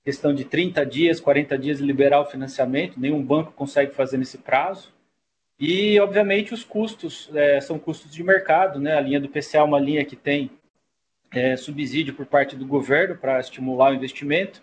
[0.06, 4.94] questão de 30 dias, 40 dias liberar o financiamento, nenhum banco consegue fazer nesse prazo.
[5.60, 8.96] E, obviamente, os custos é, são custos de mercado, né?
[8.96, 10.52] A linha do PCA é uma linha que tem
[11.32, 14.62] é, subsídio por parte do governo para estimular o investimento.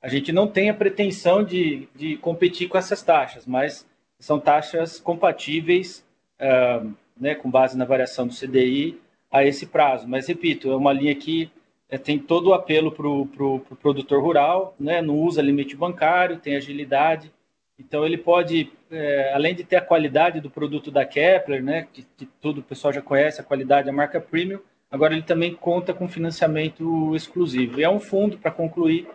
[0.00, 3.84] A gente não tem a pretensão de, de competir com essas taxas, mas
[4.20, 6.06] são taxas compatíveis,
[6.40, 8.98] uh, né, com base na variação do CDI,
[9.30, 10.08] a esse prazo.
[10.08, 11.50] Mas, repito, é uma linha que
[11.88, 15.76] é, tem todo o apelo para o pro, pro produtor rural, né, não usa limite
[15.76, 17.32] bancário, tem agilidade.
[17.78, 22.06] Então, ele pode, é, além de ter a qualidade do produto da Kepler, né, que,
[22.16, 24.60] que todo o pessoal já conhece, a qualidade da marca premium,
[24.90, 27.78] agora ele também conta com financiamento exclusivo.
[27.78, 29.06] E é um fundo, para concluir,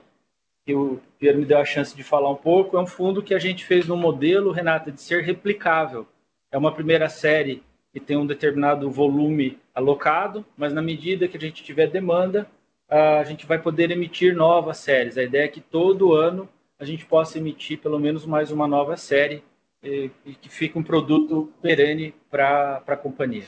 [0.66, 3.34] que o Pierre me deu a chance de falar um pouco, é um fundo que
[3.34, 6.08] a gente fez no modelo, Renata, de ser replicável.
[6.52, 11.40] É uma primeira série que tem um determinado volume alocado, mas na medida que a
[11.40, 12.48] gente tiver demanda,
[12.90, 15.18] a gente vai poder emitir novas séries.
[15.18, 18.98] A ideia é que todo ano a gente possa emitir pelo menos mais uma nova
[18.98, 19.44] série
[19.82, 20.10] e,
[20.42, 23.46] que fique um produto perene para a companhia.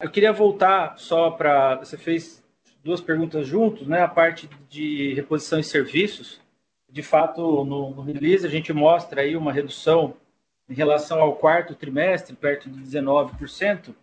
[0.00, 1.76] Eu queria voltar só para.
[1.76, 2.42] Você fez
[2.84, 4.00] duas perguntas juntos, né?
[4.00, 6.40] A parte de reposição e serviços.
[6.88, 10.14] De fato, no, no release a gente mostra aí uma redução
[10.68, 13.94] em relação ao quarto trimestre, perto de 19%.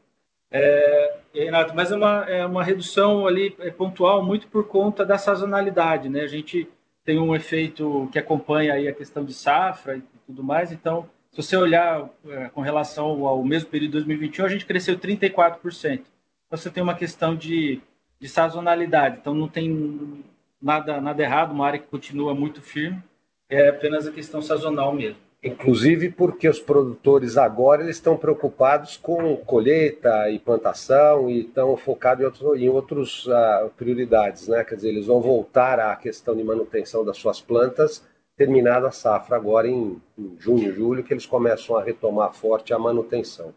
[0.51, 5.17] É, Renato, mas é uma, é uma redução ali é, pontual muito por conta da
[5.17, 6.21] sazonalidade, né?
[6.21, 6.67] A gente
[7.03, 11.41] tem um efeito que acompanha aí a questão de safra e tudo mais, então, se
[11.41, 15.60] você olhar é, com relação ao mesmo período de 2021, a gente cresceu 34%.
[15.91, 16.08] Então,
[16.51, 17.81] você tem uma questão de,
[18.19, 20.23] de sazonalidade, então não tem
[20.62, 23.03] nada, nada errado, uma área que continua muito firme,
[23.49, 25.24] é apenas a questão sazonal mesmo.
[25.45, 32.23] Inclusive porque os produtores agora eles estão preocupados com colheita e plantação e estão focados
[32.23, 34.63] em, outros, em outros uh, prioridades, né?
[34.63, 38.03] Quer dizer, eles vão voltar à questão de manutenção das suas plantas
[38.36, 42.79] terminada a safra agora em, em junho, julho, que eles começam a retomar forte a
[42.79, 43.53] manutenção.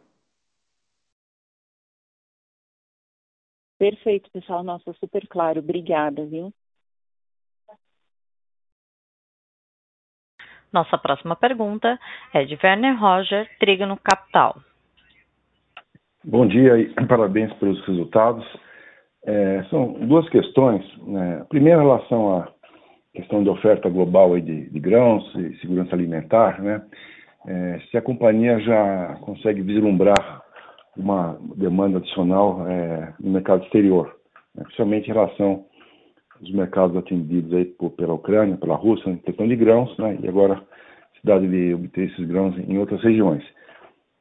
[3.79, 4.63] Perfeito, pessoal.
[4.63, 5.61] Nossa, super claro.
[5.61, 6.53] Obrigada, viu?
[10.73, 11.99] Nossa próxima pergunta
[12.33, 14.57] é de Werner Roger, Trígono Capital.
[16.25, 18.45] Bom dia e parabéns pelos resultados.
[19.25, 20.85] É, são duas questões.
[21.07, 21.45] Né?
[21.49, 22.49] Primeiro, em relação à
[23.15, 26.83] questão de oferta global de, de, grãos e segurança alimentar, né?
[27.47, 30.43] É, se a companhia já consegue vislumbrar
[30.97, 34.15] uma demanda adicional é, no mercado exterior,
[34.55, 34.65] né?
[34.65, 35.65] principalmente em relação
[36.41, 40.29] os mercados atendidos aí por, pela Ucrânia, pela Rússia, em questão de grãos, né, e
[40.29, 43.45] agora a cidade de obter esses grãos em outras regiões.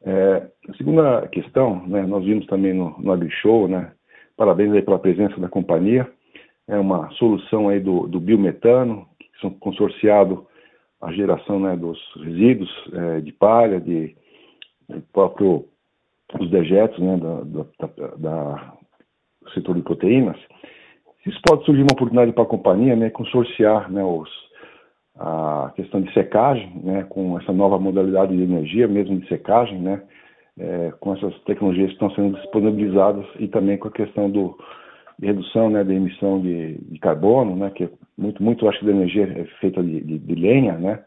[0.04, 3.92] É, a segunda questão, né, nós vimos também no, no AgriShow, né,
[4.36, 6.10] parabéns aí pela presença da companhia,
[6.68, 10.46] é uma solução aí do, do biometano, que são consorciado
[11.02, 14.16] a geração né, dos resíduos é, de palha, de,
[14.90, 15.66] de próprio
[16.40, 18.74] os dejetos né, da, da, da, da
[19.54, 20.38] setor de proteínas,
[21.28, 24.30] isso pode surgir uma oportunidade para a companhia, né, consorciar né, os,
[25.20, 30.02] a questão de secagem, né, com essa nova modalidade de energia, mesmo de secagem, né,
[30.58, 34.58] é, com essas tecnologias que estão sendo disponibilizadas e também com a questão do,
[35.20, 38.86] de redução né, da emissão de, de carbono, né, que é muito, muito acho que
[38.86, 41.04] da energia é feita de, de, de, lenha, né,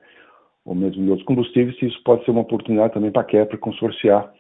[0.67, 4.31] ou mesmo de outros combustíveis, isso pode ser uma oportunidade também para a Kepler consorciar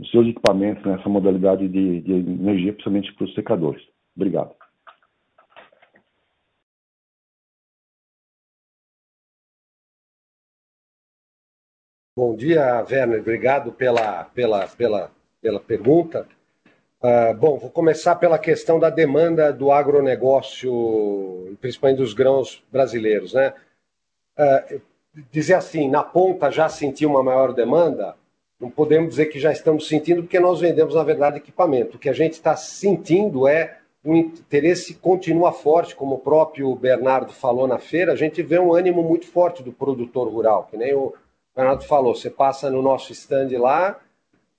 [0.00, 3.82] os seus equipamentos nessa modalidade de, de energia, principalmente para os secadores.
[4.16, 4.50] Obrigado.
[12.18, 13.20] Bom dia, Werner.
[13.20, 16.26] Obrigado pela, pela, pela, pela pergunta.
[17.00, 23.34] Uh, bom, vou começar pela questão da demanda do agronegócio, principalmente dos grãos brasileiros.
[23.34, 23.54] Né?
[24.36, 24.80] Uh,
[25.30, 28.16] dizer assim, na ponta já sentiu uma maior demanda?
[28.58, 31.98] Não podemos dizer que já estamos sentindo, porque nós vendemos, na verdade, equipamento.
[31.98, 37.32] O que a gente está sentindo é o interesse continua forte, como o próprio Bernardo
[37.32, 40.92] falou na feira, a gente vê um ânimo muito forte do produtor rural, que nem
[40.92, 41.14] o
[41.58, 43.98] Bernardo falou, você passa no nosso stand lá,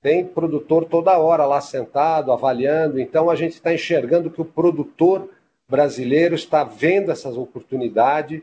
[0.01, 5.29] tem produtor toda hora lá sentado, avaliando, então a gente está enxergando que o produtor
[5.65, 8.41] brasileiro está vendo essas oportunidades,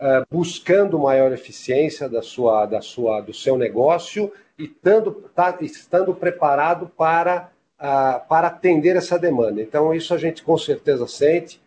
[0.00, 6.14] uh, buscando maior eficiência da sua, da sua, do seu negócio e estando, tá, estando
[6.14, 9.60] preparado para, para atender essa demanda.
[9.60, 11.60] Então, isso a gente com certeza sente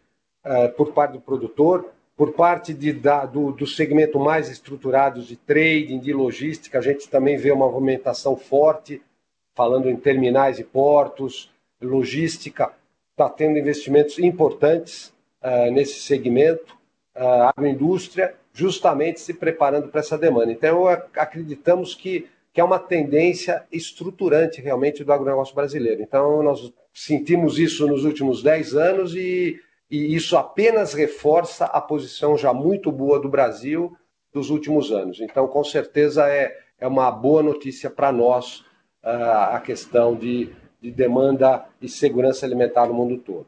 [0.45, 5.37] uh, por parte do produtor, por parte de, da, do, do segmento mais estruturado de
[5.37, 9.01] trading, de logística, a gente também vê uma movimentação forte,
[9.55, 11.49] falando em terminais e portos,
[11.81, 12.73] logística,
[13.11, 16.75] está tendo investimentos importantes uh, nesse segmento,
[17.15, 20.51] uh, agroindústria, justamente se preparando para essa demanda.
[20.51, 26.01] Então, acreditamos que, que é uma tendência estruturante realmente do agronegócio brasileiro.
[26.01, 29.57] Então, nós sentimos isso nos últimos 10 anos e
[29.89, 33.97] e isso apenas reforça a posição já muito boa do Brasil
[34.31, 35.19] dos últimos anos.
[35.19, 38.59] Então, com certeza, é, é uma boa notícia para nós
[39.03, 43.47] uh, a questão de, de demanda e segurança alimentar no mundo todo.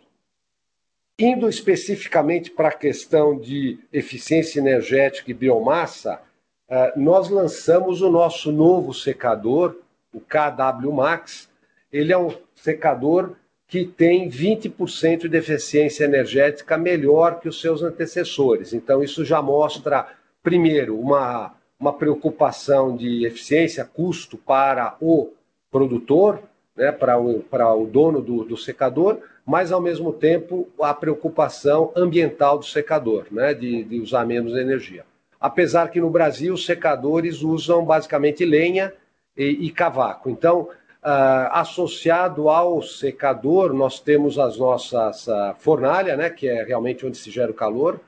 [1.20, 6.20] Indo especificamente para a questão de eficiência energética e biomassa,
[6.68, 9.78] uh, nós lançamos o nosso novo secador,
[10.12, 11.48] o KW Max.
[11.92, 13.36] Ele é um secador
[13.72, 18.74] que tem 20% de eficiência energética melhor que os seus antecessores.
[18.74, 20.08] Então, isso já mostra,
[20.44, 25.32] primeiro, uma, uma preocupação de eficiência, custo para o
[25.72, 26.44] produtor,
[26.76, 31.94] né, para, o, para o dono do, do secador, mas, ao mesmo tempo, a preocupação
[31.96, 35.06] ambiental do secador, né, de, de usar menos energia.
[35.40, 38.92] Apesar que no Brasil os secadores usam basicamente lenha
[39.38, 40.30] e, e cavaco.
[40.30, 40.68] Então,
[41.04, 47.18] Uh, associado ao secador, nós temos as nossas uh, fornalha, né, que é realmente onde
[47.18, 48.00] se gera o calor,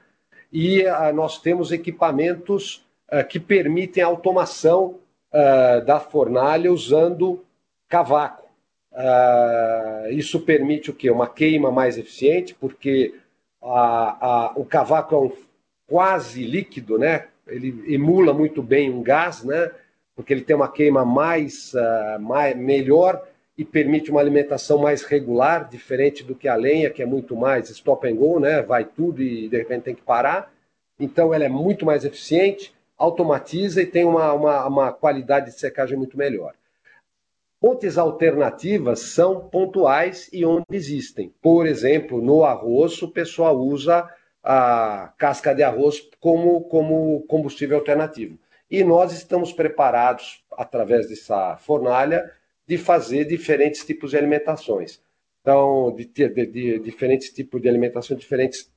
[0.51, 2.85] e uh, nós temos equipamentos
[3.29, 4.97] que permitem a automação
[5.85, 7.45] da fornalha usando
[7.87, 8.49] cavaco.
[10.09, 11.11] isso permite o quê?
[11.11, 13.13] Uma queima mais eficiente, porque
[13.61, 15.31] a, a, o cavaco é um
[15.85, 17.27] quase líquido, né?
[17.47, 19.71] ele emula muito bem um gás, né?
[20.15, 23.25] Porque ele tem uma queima mais, uh, mais melhor
[23.57, 27.69] e permite uma alimentação mais regular, diferente do que a lenha, que é muito mais
[27.69, 28.61] stop and go, né?
[28.61, 30.51] Vai tudo e de repente tem que parar.
[30.99, 35.97] Então ela é muito mais eficiente, automatiza e tem uma, uma, uma qualidade de secagem
[35.97, 36.53] muito melhor.
[37.59, 41.33] Fontes alternativas são pontuais e onde existem.
[41.41, 44.09] Por exemplo, no arroz, o pessoal usa
[44.43, 48.37] a casca de arroz como, como combustível alternativo.
[48.73, 52.27] E nós estamos preparados, através dessa fornalha,
[52.65, 54.99] de fazer diferentes tipos de alimentações.
[55.41, 58.73] Então, de, ter de, de, diferentes tipos de alimentação, diferentes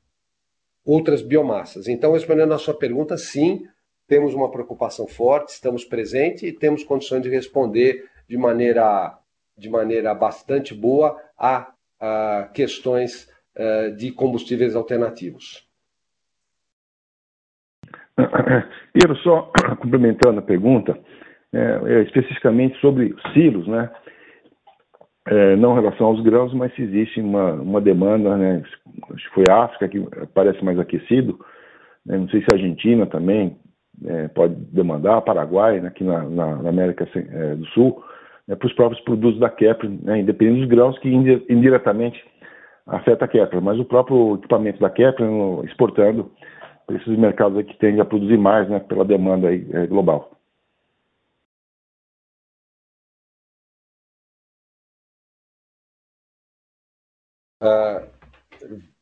[0.85, 1.89] outras biomassas.
[1.89, 3.67] Então, respondendo à sua pergunta, sim,
[4.07, 9.19] temos uma preocupação forte, estamos presentes e temos condições de responder de maneira,
[9.57, 15.66] de maneira bastante boa a, a questões uh, de combustíveis alternativos.
[18.93, 19.51] Piero, só
[19.81, 20.99] complementando a pergunta,
[21.53, 23.91] é, é, especificamente sobre silos, né?
[25.29, 28.63] É, não em relação aos grãos, mas se existe uma, uma demanda, né?
[29.13, 30.01] Acho que foi a África que
[30.35, 31.39] parece mais aquecido,
[32.05, 32.17] né?
[32.17, 33.57] não sei se a Argentina também
[34.05, 35.89] é, pode demandar, Paraguai, né?
[35.89, 38.03] aqui na, na, na América é, do Sul,
[38.47, 38.55] né?
[38.55, 40.21] para os próprios produtos da Kepler, né?
[40.21, 42.23] independente dos grãos que indiretamente
[42.87, 45.29] afeta a Kepler, mas o próprio equipamento da Kepler
[45.65, 46.31] exportando
[46.87, 50.31] para esses mercados que tendem a produzir mais né, pela demanda aí, é, global.
[57.61, 58.07] Uh,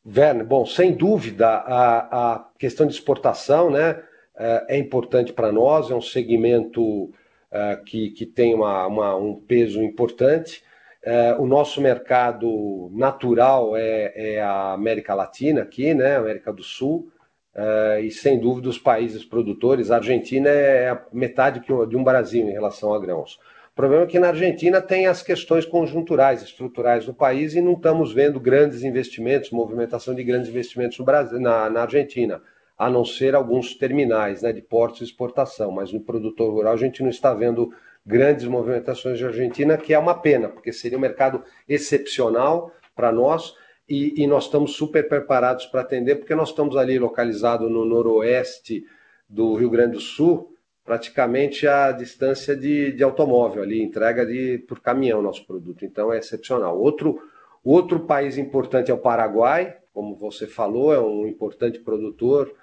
[0.06, 5.90] Werner, bom, sem dúvida, a, a questão de exportação né, uh, é importante para nós,
[5.90, 10.62] é um segmento uh, que, que tem uma, uma, um peso importante.
[11.04, 17.12] Uh, o nosso mercado natural é, é, a América Latina aqui, né, América do Sul,
[17.54, 22.52] Uh, e sem dúvida os países produtores, a Argentina é metade de um Brasil em
[22.52, 23.38] relação a grãos.
[23.74, 27.72] O problema é que na Argentina tem as questões conjunturais, estruturais do país e não
[27.72, 32.40] estamos vendo grandes investimentos, movimentação de grandes investimentos no Brasil, na, na Argentina,
[32.78, 36.76] a não ser alguns terminais né, de portos e exportação, mas no produtor rural a
[36.76, 37.72] gente não está vendo
[38.06, 43.54] grandes movimentações de Argentina, que é uma pena, porque seria um mercado excepcional para nós
[43.88, 48.84] e, e nós estamos super preparados para atender, porque nós estamos ali localizados no noroeste
[49.28, 50.54] do Rio Grande do Sul,
[50.84, 55.84] praticamente a distância de, de automóvel ali, entrega de, por caminhão nosso produto.
[55.84, 56.78] Então é excepcional.
[56.78, 57.20] Outro,
[57.62, 62.54] outro país importante é o Paraguai, como você falou, é um importante produtor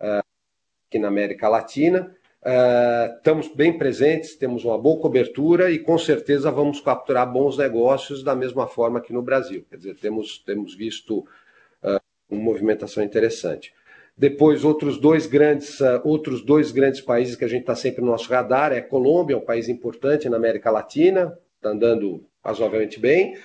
[0.00, 0.24] uh,
[0.88, 2.14] aqui na América Latina.
[2.40, 8.22] Uh, estamos bem presentes, temos uma boa cobertura e com certeza vamos capturar bons negócios
[8.22, 9.66] da mesma forma que no Brasil.
[9.68, 11.18] Quer dizer, temos, temos visto
[11.82, 13.74] uh, uma movimentação interessante.
[14.16, 18.10] Depois, outros dois grandes, uh, outros dois grandes países que a gente está sempre no
[18.10, 23.36] nosso radar é Colômbia, um país importante na América Latina, está andando razoavelmente bem.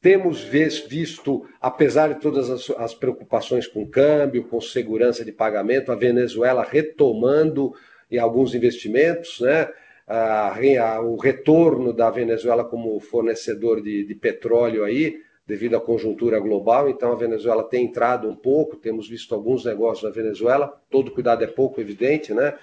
[0.00, 5.96] Temos visto, apesar de todas as, as preocupações com câmbio, com segurança de pagamento, a
[5.96, 7.74] Venezuela retomando
[8.10, 9.68] em alguns investimentos, né?
[10.06, 16.88] A, o retorno da Venezuela como fornecedor de, de petróleo aí, devido à conjuntura global.
[16.88, 21.44] Então, a Venezuela tem entrado um pouco, temos visto alguns negócios na Venezuela, todo cuidado
[21.44, 22.54] é pouco, evidente, né?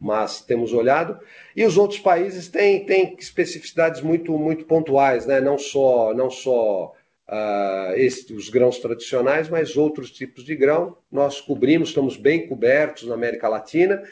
[0.00, 1.18] Mas temos olhado.
[1.54, 5.42] E os outros países têm, têm especificidades muito, muito pontuais, né?
[5.42, 6.94] Não só, não só
[7.28, 10.96] uh, os grãos tradicionais, mas outros tipos de grão.
[11.12, 14.02] Nós cobrimos, estamos bem cobertos na América Latina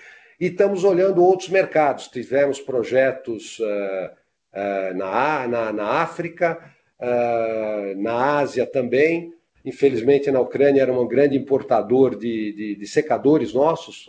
[0.43, 2.09] e estamos olhando outros mercados.
[2.09, 4.11] Tivemos projetos uh,
[4.53, 6.59] uh, na, na, na África,
[6.99, 9.33] uh, na Ásia também.
[9.65, 14.09] Infelizmente, na Ucrânia era um grande importador de, de, de secadores nossos.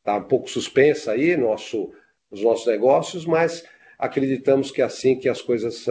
[0.00, 1.92] Está um pouco suspensa aí nosso,
[2.28, 3.64] os nossos negócios, mas
[3.96, 5.86] acreditamos que assim que as coisas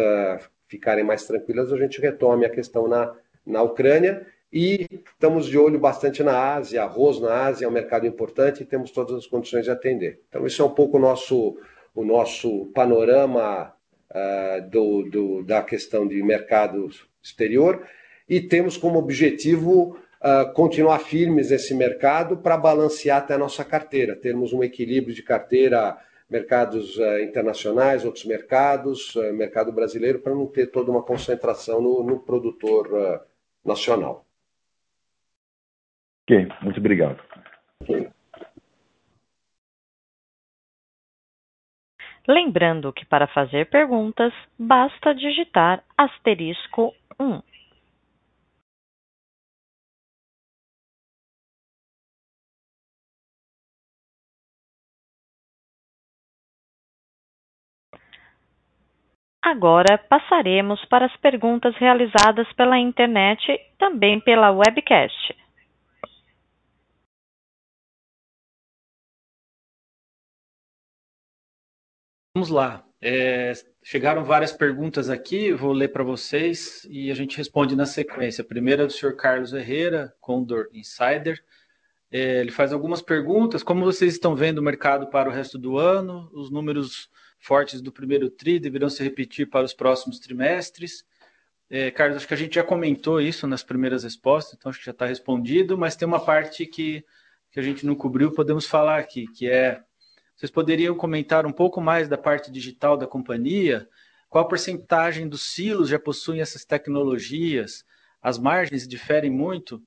[0.68, 3.16] ficarem mais tranquilas, a gente retome a questão na,
[3.46, 4.28] na Ucrânia.
[4.52, 8.66] E estamos de olho bastante na Ásia, arroz na Ásia é um mercado importante e
[8.66, 10.20] temos todas as condições de atender.
[10.28, 11.58] Então, esse é um pouco o nosso,
[11.96, 13.74] o nosso panorama
[14.10, 16.90] uh, do, do, da questão de mercado
[17.24, 17.88] exterior
[18.28, 24.18] e temos como objetivo uh, continuar firmes nesse mercado para balancear até a nossa carteira,
[24.18, 25.98] termos um equilíbrio de carteira,
[26.30, 32.20] mercados uh, internacionais, outros mercados, mercado brasileiro, para não ter toda uma concentração no, no
[32.20, 33.26] produtor
[33.64, 34.26] nacional.
[36.24, 37.20] Ok, muito obrigado.
[42.28, 47.42] Lembrando que para fazer perguntas, basta digitar asterisco um.
[59.44, 65.36] Agora passaremos para as perguntas realizadas pela internet e também pela webcast.
[72.34, 72.86] Vamos lá.
[73.02, 73.52] É,
[73.84, 78.42] chegaram várias perguntas aqui, vou ler para vocês e a gente responde na sequência.
[78.42, 81.44] A primeira é do senhor Carlos Herrera, Condor Insider.
[82.10, 83.64] É, ele faz algumas perguntas.
[83.64, 86.30] Como vocês estão vendo o mercado para o resto do ano?
[86.32, 91.04] Os números fortes do primeiro TRI deverão se repetir para os próximos trimestres?
[91.70, 94.86] É, Carlos, acho que a gente já comentou isso nas primeiras respostas, então acho que
[94.86, 97.04] já está respondido, mas tem uma parte que,
[97.50, 99.82] que a gente não cobriu, podemos falar aqui, que é
[100.42, 103.88] vocês poderiam comentar um pouco mais da parte digital da companhia?
[104.28, 107.86] Qual a porcentagem dos silos já possuem essas tecnologias?
[108.20, 109.80] As margens diferem muito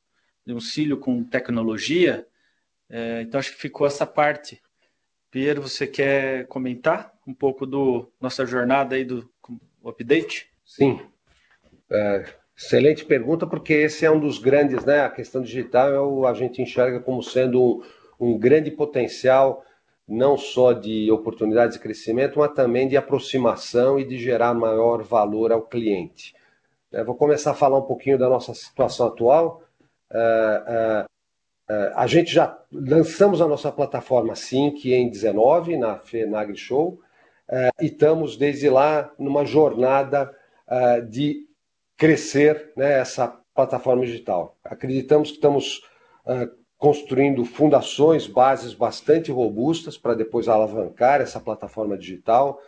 [0.47, 2.25] de um silo com tecnologia?
[2.89, 4.63] É, então, acho que ficou essa parte.
[5.29, 9.29] Piero, você quer comentar um pouco do nossa jornada aí do
[9.85, 10.49] update?
[10.65, 11.01] Sim.
[11.91, 12.27] É,
[12.57, 15.01] excelente pergunta, porque esse é um dos grandes, né?
[15.01, 17.83] A questão digital a gente enxerga como sendo um,
[18.21, 19.65] um grande potencial
[20.07, 25.51] não só de oportunidades de crescimento, mas também de aproximação e de gerar maior valor
[25.51, 26.35] ao cliente.
[26.93, 29.63] É, vou começar a falar um pouquinho da nossa situação atual.
[30.13, 31.07] É,
[31.69, 37.01] é, a gente já lançamos a nossa plataforma Sync em 19 na FENAGRI Show
[37.81, 40.35] e estamos desde lá numa jornada
[41.09, 41.47] de
[41.97, 44.57] crescer né, essa plataforma digital.
[44.63, 45.83] Acreditamos que estamos
[46.85, 52.61] construindo fundações, bases bastante robustas para depois alavancar essa plataforma digital.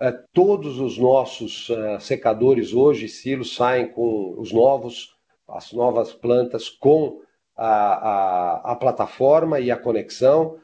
[0.00, 5.14] É, todos os nossos uh, secadores hoje, silos, saem com os novos,
[5.46, 7.20] as novas plantas com
[7.54, 10.56] a, a, a plataforma e a conexão.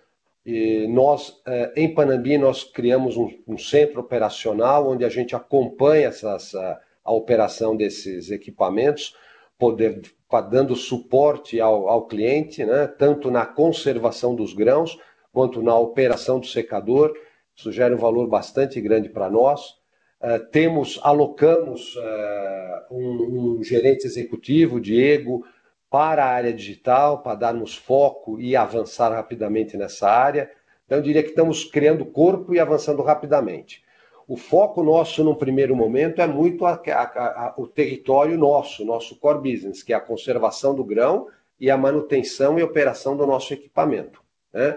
[0.46, 6.08] E nós, uh, em Panambi, nós criamos um, um, centro operacional onde a gente acompanha
[6.08, 9.14] essas, a, a operação desses equipamentos,
[9.58, 10.00] poder
[10.50, 14.98] dando suporte ao, ao cliente, né, tanto na conservação dos grãos
[15.32, 17.14] quanto na operação do secador.
[17.54, 19.76] Isso gera um valor bastante grande para nós.
[20.20, 25.44] Uh, temos, alocamos uh, um, um, gerente executivo, Diego,
[25.90, 30.50] para a área digital, para darmos foco e avançar rapidamente nessa área.
[30.84, 33.82] Então, eu diria que estamos criando corpo e avançando rapidamente.
[34.28, 39.14] O foco nosso, num primeiro momento, é muito a, a, a, o território nosso, nosso
[39.16, 41.28] core business, que é a conservação do grão
[41.60, 44.20] e a manutenção e operação do nosso equipamento.
[44.52, 44.76] Né?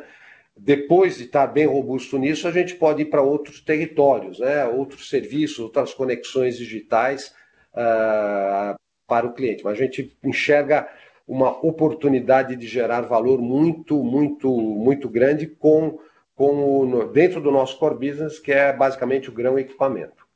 [0.55, 4.65] Depois de estar bem robusto nisso, a gente pode ir para outros territórios, né?
[4.65, 7.33] outros serviços, outras conexões digitais
[7.73, 8.77] uh,
[9.07, 9.63] para o cliente.
[9.63, 10.87] Mas a gente enxerga
[11.27, 15.99] uma oportunidade de gerar valor muito, muito, muito grande com
[16.47, 20.27] o, dentro do nosso core business, que é basicamente o grão e equipamento.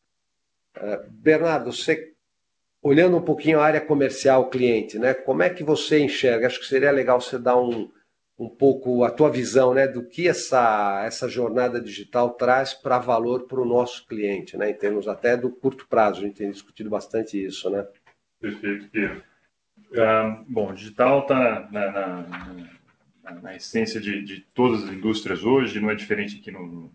[0.78, 2.14] Uh, Bernardo, você
[2.82, 5.14] olhando um pouquinho a área comercial, cliente, né?
[5.14, 6.48] Como é que você enxerga?
[6.48, 7.90] Acho que seria legal você dar um,
[8.38, 13.48] um pouco a tua visão, né, do que essa essa jornada digital traz para valor
[13.48, 16.20] para o nosso cliente, né, em termos até do curto prazo.
[16.20, 17.88] A gente tem discutido bastante isso, né?
[18.42, 19.24] Perfeito, Pedro.
[19.92, 22.26] Uh, bom, digital está na, na,
[23.24, 26.92] na, essência de, de, todas as indústrias hoje, não é diferente aqui no, no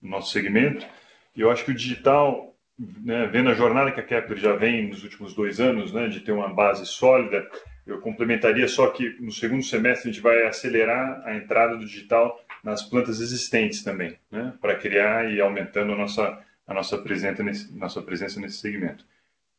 [0.00, 0.86] nosso segmento.
[1.34, 4.88] E eu acho que o digital, né, vendo a jornada que a Kepler já vem
[4.88, 7.46] nos últimos dois anos, né, de ter uma base sólida,
[7.86, 12.40] eu complementaria só que no segundo semestre a gente vai acelerar a entrada do digital
[12.64, 17.72] nas plantas existentes também, né, para criar e aumentando a nossa, a nossa, presença nesse,
[17.76, 19.04] nossa presença nesse segmento.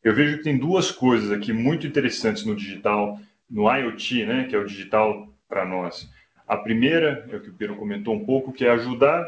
[0.02, 4.54] Eu vejo que tem duas coisas aqui muito interessantes no digital, no IoT, né, que
[4.54, 6.08] é o digital para nós.
[6.46, 9.26] A primeira, é o que o Pedro comentou um pouco, que é ajudar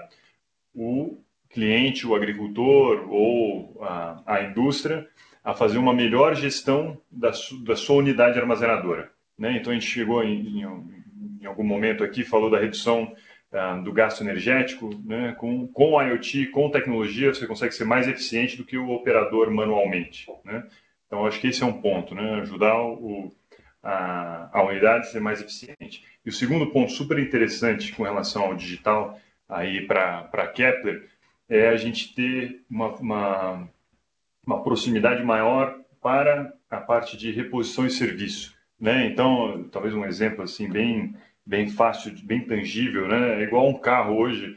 [0.74, 1.18] o
[1.48, 5.06] cliente, o agricultor ou a, a indústria
[5.42, 9.10] a fazer uma melhor gestão da, su, da sua unidade armazenadora.
[9.38, 9.56] Né?
[9.56, 13.14] Então, a gente chegou em, em, em algum momento aqui, falou da redução
[13.52, 14.90] uh, do gasto energético.
[15.04, 15.34] Né?
[15.38, 20.26] Com, com IoT, com tecnologia, você consegue ser mais eficiente do que o operador manualmente.
[20.44, 20.64] Né?
[21.06, 22.40] Então, acho que esse é um ponto, né?
[22.42, 23.34] ajudar o,
[23.82, 26.04] a, a unidade ser mais eficiente.
[26.24, 29.18] E o segundo ponto super interessante com relação ao digital
[29.48, 31.08] aí para Kepler
[31.48, 33.68] é a gente ter uma, uma,
[34.46, 38.54] uma, proximidade maior para a parte de reposição e serviço.
[38.78, 39.06] Né?
[39.06, 41.14] Então, talvez um exemplo assim bem,
[41.44, 43.40] bem fácil, bem tangível, né?
[43.40, 44.56] é igual um carro hoje,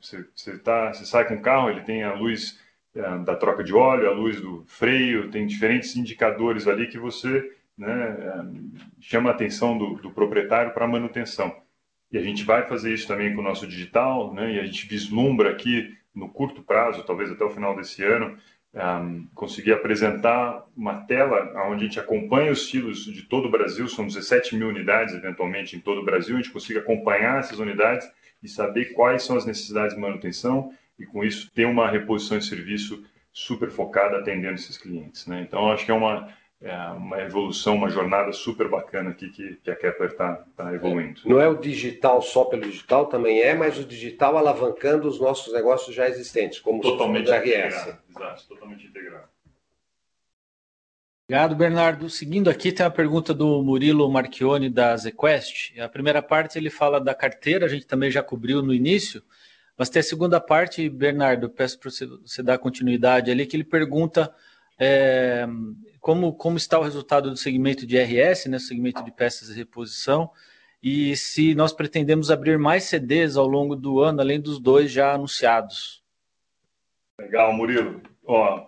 [0.00, 2.58] você, você, tá, você sai com o carro, ele tem a luz
[2.94, 7.56] é, da troca de óleo, a luz do freio, tem diferentes indicadores ali que você
[7.76, 8.46] né,
[9.00, 11.54] chama a atenção do, do proprietário para manutenção.
[12.10, 14.86] E a gente vai fazer isso também com o nosso digital, né, e a gente
[14.86, 18.38] vislumbra aqui no curto prazo, talvez até o final desse ano,
[18.74, 23.88] um, conseguir apresentar uma tela onde a gente acompanha os silos de todo o Brasil,
[23.88, 28.08] são 17 mil unidades eventualmente em todo o Brasil, a gente consiga acompanhar essas unidades
[28.42, 32.46] e saber quais são as necessidades de manutenção e com isso ter uma reposição de
[32.46, 35.26] serviço super focada atendendo esses clientes.
[35.26, 35.40] Né?
[35.40, 36.28] Então, acho que é uma,
[36.60, 41.20] é uma evolução, uma jornada super bacana aqui que, que a Kepler está tá evoluindo.
[41.26, 45.52] Não é o digital só pelo digital, também é, mas o digital alavancando os nossos
[45.52, 47.46] negócios já existentes, como totalmente o RS.
[47.46, 47.98] Integrado.
[48.08, 49.28] Exato, totalmente integrado.
[51.26, 52.10] Obrigado, Bernardo.
[52.10, 55.80] Seguindo aqui, tem a pergunta do Murilo Marchione, da ZQuest.
[55.80, 59.22] A primeira parte ele fala da carteira, a gente também já cobriu no início,
[59.76, 64.34] mas tem a segunda parte, Bernardo, peço para você dar continuidade ali, que ele pergunta
[64.78, 65.46] é,
[66.00, 70.30] como, como está o resultado do segmento de RS, né, segmento de peças de reposição,
[70.82, 75.14] e se nós pretendemos abrir mais CDs ao longo do ano, além dos dois já
[75.14, 76.04] anunciados.
[77.18, 78.02] Legal, Murilo.
[78.26, 78.66] Ó,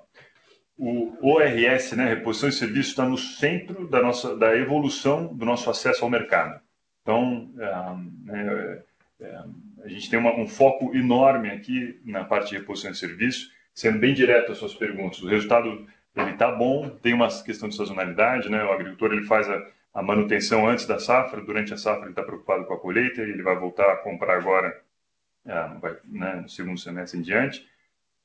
[0.79, 5.69] o ORS, né, reposição e serviço, está no centro da nossa da evolução do nosso
[5.69, 6.61] acesso ao mercado.
[7.03, 8.83] Então, é,
[9.21, 9.45] é,
[9.85, 13.99] a gente tem uma, um foco enorme aqui na parte de reposição e serviço, sendo
[13.99, 15.23] bem direto às suas perguntas.
[15.23, 18.65] O resultado ele está bom, tem uma questão de sazonalidade, né?
[18.65, 22.23] O agricultor ele faz a, a manutenção antes da safra, durante a safra ele está
[22.23, 24.81] preocupado com a colheita, ele vai voltar a comprar agora,
[25.47, 27.69] ah, vai, né, no segundo semestre em diante.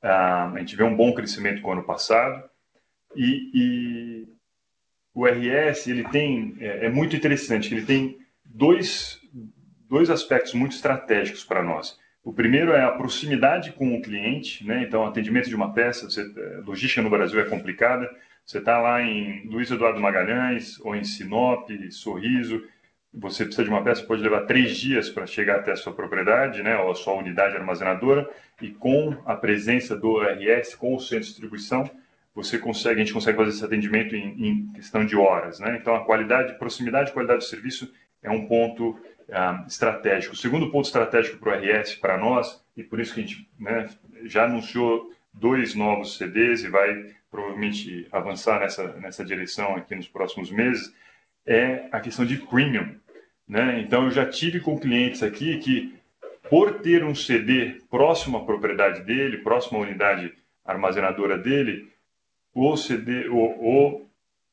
[0.00, 2.42] Ah, a gente vê um bom crescimento com o ano passado
[3.14, 4.28] e, e
[5.14, 9.20] o RS ele tem é, é, muito interessante, ele tem dois
[9.86, 12.00] dois aspectos muito estratégicos para nós.
[12.24, 14.82] O primeiro é a proximidade com o cliente, né?
[14.82, 18.08] Então, atendimento de uma peça, você, é, logística no Brasil é complicada.
[18.46, 22.62] Você está lá em Luiz Eduardo Magalhães ou em Sinop, Sorriso,
[23.12, 26.62] você precisa de uma peça, pode levar três dias para chegar até a sua propriedade,
[26.62, 28.28] né, ou a sua unidade armazenadora,
[28.60, 31.90] e com a presença do RS, com o centro de distribuição,
[32.34, 35.76] você consegue, a gente consegue fazer esse atendimento em, em questão de horas, né?
[35.78, 37.92] Então a qualidade, proximidade qualidade do serviço
[38.22, 38.98] é um ponto
[39.28, 40.34] uh, estratégico.
[40.34, 43.48] O segundo ponto estratégico para o RS, para nós, e por isso que a gente
[43.58, 43.88] né,
[44.24, 50.50] já anunciou dois novos CDs e vai provavelmente avançar nessa, nessa direção aqui nos próximos
[50.50, 50.94] meses,
[51.46, 52.94] é a questão de premium.
[53.48, 53.80] Né?
[53.80, 55.94] Então, eu já tive com clientes aqui que,
[56.50, 60.32] por ter um CD próximo à propriedade dele, próximo à unidade
[60.64, 61.90] armazenadora dele,
[62.54, 64.06] o CD, o, o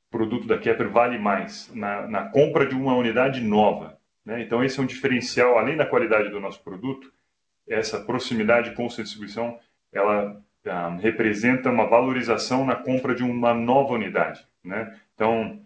[0.09, 3.98] produto da Kepler vale mais na, na compra de uma unidade nova.
[4.25, 4.41] Né?
[4.41, 7.11] Então, esse é um diferencial, além da qualidade do nosso produto,
[7.67, 9.59] essa proximidade com a distribuição,
[9.91, 14.45] ela ah, representa uma valorização na compra de uma nova unidade.
[14.63, 14.99] Né?
[15.13, 15.61] Então,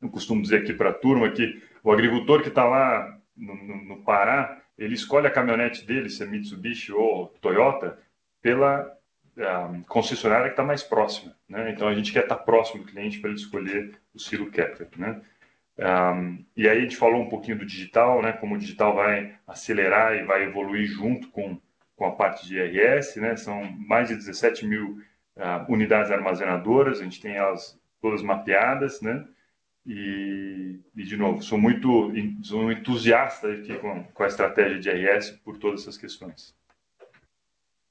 [0.00, 3.84] eu costumo dizer aqui para a turma que o agricultor que está lá no, no,
[3.84, 7.98] no, Pará, ele escolhe a caminhonete dele, se é Mitsubishi ou Toyota,
[8.40, 8.96] pela
[9.70, 11.34] um, concessionária que está mais próxima.
[11.48, 11.70] Né?
[11.70, 14.88] Então a gente quer estar tá próximo do cliente para ele escolher o Ciro Kepler.
[14.96, 15.20] Né?
[15.78, 18.32] Um, e aí a gente falou um pouquinho do digital, né?
[18.32, 21.60] como o digital vai acelerar e vai evoluir junto com,
[21.94, 23.20] com a parte de IRS.
[23.20, 23.36] Né?
[23.36, 25.00] São mais de 17 mil
[25.36, 29.00] uh, unidades armazenadoras, a gente tem elas todas mapeadas.
[29.00, 29.24] Né?
[29.86, 32.12] E, e, de novo, sou muito
[32.42, 36.54] sou entusiasta aqui com, com a estratégia de IRS por todas essas questões.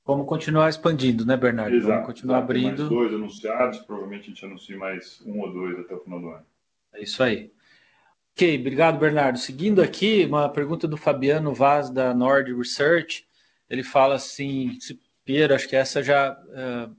[0.05, 1.75] Vamos continuar expandindo, né, Bernardo?
[1.75, 2.51] Exato, Vamos continuar exato.
[2.51, 2.77] abrindo.
[2.77, 6.29] mais dois anunciados, provavelmente a gente anuncia mais um ou dois até o final do
[6.29, 6.45] ano.
[6.93, 7.51] É isso aí.
[8.37, 9.39] Ok, obrigado, Bernardo.
[9.39, 13.27] Seguindo aqui, uma pergunta do Fabiano Vaz, da Nord Research.
[13.67, 14.77] Ele fala assim,
[15.25, 16.95] Piero, acho que essa já uh,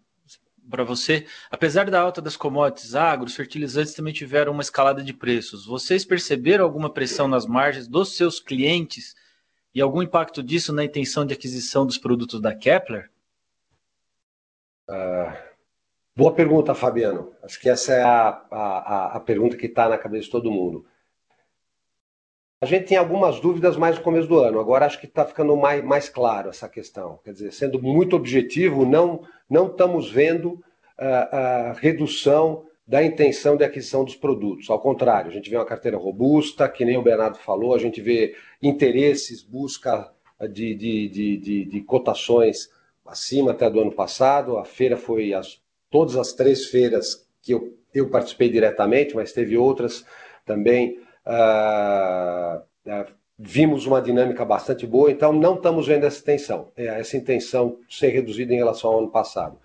[0.69, 1.25] para você.
[1.49, 5.65] Apesar da alta das commodities agro, os fertilizantes também tiveram uma escalada de preços.
[5.65, 9.15] Vocês perceberam alguma pressão nas margens dos seus clientes
[9.73, 13.13] e algum impacto disso na intenção de aquisição dos produtos da Kepler?
[14.91, 15.33] Uh,
[16.17, 17.33] boa pergunta, Fabiano.
[17.45, 20.85] Acho que essa é a, a, a pergunta que está na cabeça de todo mundo.
[22.61, 24.59] A gente tem algumas dúvidas mais no começo do ano.
[24.59, 27.21] Agora acho que está ficando mais, mais claro essa questão.
[27.25, 30.61] Quer dizer, sendo muito objetivo, não, não estamos vendo
[30.99, 34.69] a, a redução da intenção de aquisição dos produtos.
[34.71, 38.01] Ao contrário, a gente vê uma carteira robusta, que nem o Bernardo falou, a gente
[38.01, 40.11] vê interesses, busca
[40.51, 42.71] de, de, de, de, de cotações
[43.07, 44.59] acima até do ano passado.
[44.59, 49.57] A feira foi as, todas as três feiras que eu, eu participei diretamente, mas teve
[49.57, 50.05] outras
[50.45, 50.99] também.
[51.29, 57.17] Uh, uh, vimos uma dinâmica bastante boa, então não estamos vendo essa intenção, é, essa
[57.17, 59.59] intenção ser reduzida em relação ao ano passado.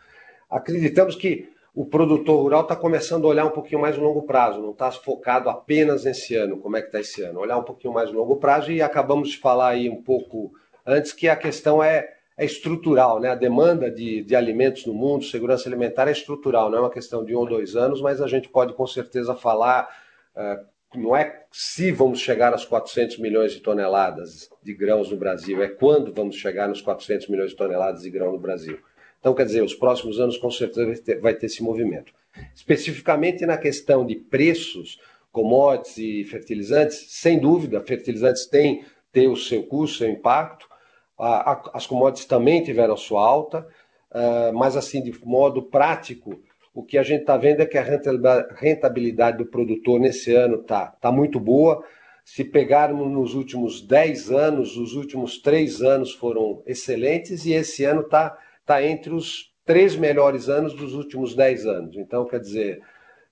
[0.49, 4.61] Acreditamos que o produtor rural está começando a olhar um pouquinho mais no longo prazo,
[4.61, 7.93] não está focado apenas nesse ano, como é que está esse ano, olhar um pouquinho
[7.93, 10.51] mais no longo prazo e acabamos de falar aí um pouco
[10.85, 12.07] antes que a questão é,
[12.37, 13.29] é estrutural, né?
[13.29, 17.25] A demanda de, de alimentos no mundo, segurança alimentar é estrutural, não é uma questão
[17.25, 19.89] de um ou dois anos, mas a gente pode com certeza falar,
[20.35, 20.63] uh,
[20.95, 25.67] não é se vamos chegar aos 400 milhões de toneladas de grãos no Brasil, é
[25.67, 28.79] quando vamos chegar nos 400 milhões de toneladas de grão no Brasil.
[29.19, 32.13] Então, quer dizer, os próximos anos com certeza vai ter, vai ter esse movimento.
[32.53, 34.99] Especificamente na questão de preços,
[35.31, 40.67] commodities e fertilizantes, sem dúvida, fertilizantes têm ter o seu custo, seu impacto.
[41.17, 43.65] as commodities também tiveram a sua alta,
[44.11, 46.39] ah, mas assim, de modo prático,
[46.73, 47.83] o que a gente está vendo é que a
[48.55, 51.83] rentabilidade do produtor nesse ano está tá muito boa.
[52.25, 58.01] Se pegarmos nos últimos 10 anos, os últimos três anos foram excelentes e esse ano
[58.01, 61.95] está está entre os três melhores anos dos últimos dez anos.
[61.97, 62.81] Então, quer dizer,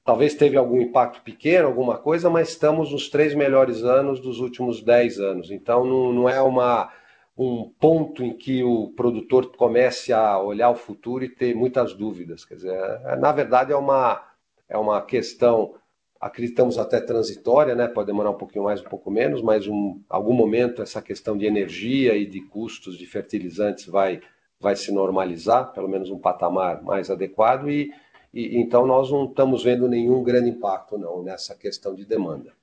[0.03, 4.83] talvez teve algum impacto pequeno, alguma coisa, mas estamos nos três melhores anos dos últimos
[4.83, 5.51] dez anos.
[5.51, 6.91] Então, não, não é uma,
[7.37, 12.45] um ponto em que o produtor comece a olhar o futuro e ter muitas dúvidas.
[12.45, 14.23] Quer dizer, é, na verdade, é uma,
[14.67, 15.75] é uma questão,
[16.19, 17.87] acreditamos até transitória, né?
[17.87, 21.45] pode demorar um pouquinho mais, um pouco menos, mas um algum momento essa questão de
[21.45, 24.21] energia e de custos de fertilizantes vai
[24.59, 27.91] vai se normalizar, pelo menos um patamar mais adequado, e,
[28.31, 32.53] e então nós não estamos vendo nenhum grande impacto não nessa questão de demanda.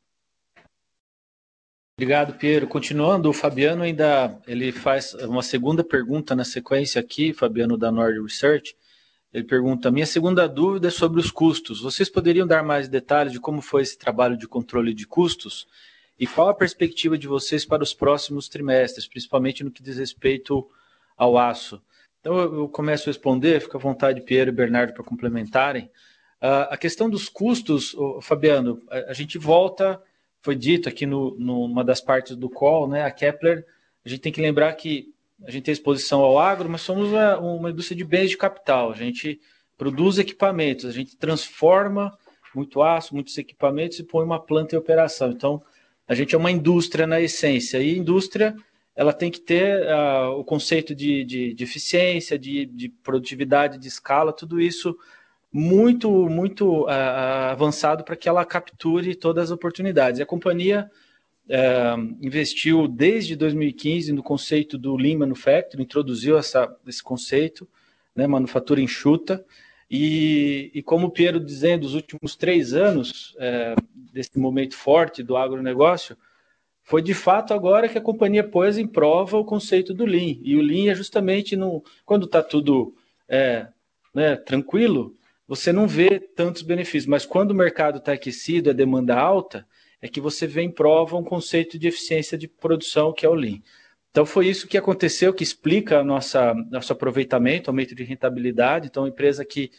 [1.98, 2.68] Obrigado, Piero.
[2.68, 8.22] Continuando, o Fabiano ainda ele faz uma segunda pergunta na sequência aqui, Fabiano da Nord
[8.22, 8.76] Research.
[9.34, 11.80] Ele pergunta: minha segunda dúvida é sobre os custos.
[11.80, 15.66] Vocês poderiam dar mais detalhes de como foi esse trabalho de controle de custos
[16.16, 20.70] e qual a perspectiva de vocês para os próximos trimestres, principalmente no que diz respeito
[21.16, 21.82] ao aço?
[22.20, 25.90] Então eu começo a responder, fica à vontade, Pierre e Bernardo, para complementarem.
[26.40, 30.00] Uh, a questão dos custos, Fabiano, a, gente volta,
[30.48, 33.02] foi dito aqui no, numa das partes do call, né?
[33.02, 33.66] A Kepler,
[34.02, 35.12] a gente tem que lembrar que
[35.44, 38.90] a gente tem exposição ao agro, mas somos uma, uma indústria de bens de capital.
[38.90, 39.38] A gente
[39.76, 42.16] produz equipamentos, a gente transforma
[42.54, 45.30] muito aço, muitos equipamentos e põe uma planta em operação.
[45.30, 45.62] Então,
[46.08, 48.56] a gente é uma indústria na essência, e indústria
[48.96, 53.86] ela tem que ter uh, o conceito de, de, de eficiência, de, de, produtividade, de
[53.86, 54.96] escala, tudo isso
[55.52, 60.20] muito, muito uh, avançado para que ela capture todas as oportunidades.
[60.20, 60.90] A companhia
[61.46, 67.68] uh, investiu desde 2015 no conceito do Lean Manufacturing, introduziu essa, esse conceito,
[68.14, 69.44] né, manufatura enxuta,
[69.90, 73.74] e, e como o Piero dizendo, os últimos três anos eh,
[74.12, 76.16] desse momento forte do agronegócio,
[76.82, 80.38] foi de fato agora que a companhia pôs em prova o conceito do Lean.
[80.42, 82.94] E o Lean é justamente no, quando está tudo
[83.26, 83.68] é,
[84.14, 85.14] né, tranquilo,
[85.48, 87.06] você não vê tantos benefícios.
[87.06, 89.66] Mas quando o mercado está aquecido, a demanda alta,
[90.00, 93.34] é que você vê em prova um conceito de eficiência de produção, que é o
[93.34, 93.60] Lean.
[94.10, 98.86] Então, foi isso que aconteceu, que explica nossa, nosso aproveitamento, aumento de rentabilidade.
[98.86, 99.70] Então, empresa que,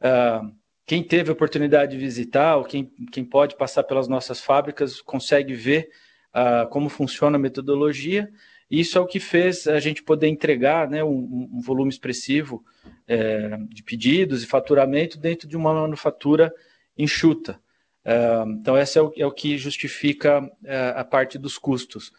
[0.00, 0.54] uh,
[0.86, 5.90] quem teve oportunidade de visitar, ou quem, quem pode passar pelas nossas fábricas, consegue ver
[6.34, 8.30] uh, como funciona a metodologia.
[8.70, 12.64] Isso é o que fez a gente poder entregar né, um, um volume expressivo
[13.06, 16.52] é, de pedidos e faturamento dentro de uma manufatura
[16.98, 17.60] enxuta.
[18.04, 22.12] É, então, esse é o, é o que justifica é, a parte dos custos.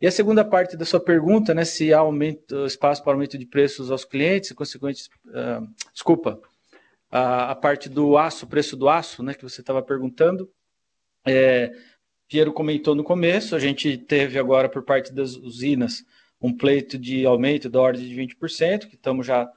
[0.00, 3.44] E a segunda parte da sua pergunta, né, se há aumento, espaço para aumento de
[3.44, 6.40] preços aos clientes, consequente, uh, desculpa,
[7.10, 10.50] a, a, parte do aço, preço do aço, né, que você estava perguntando,
[11.26, 11.70] é,
[12.30, 16.04] Piero comentou no começo, a gente teve agora por parte das usinas
[16.40, 19.50] um pleito de aumento da ordem de 20%, que estamos já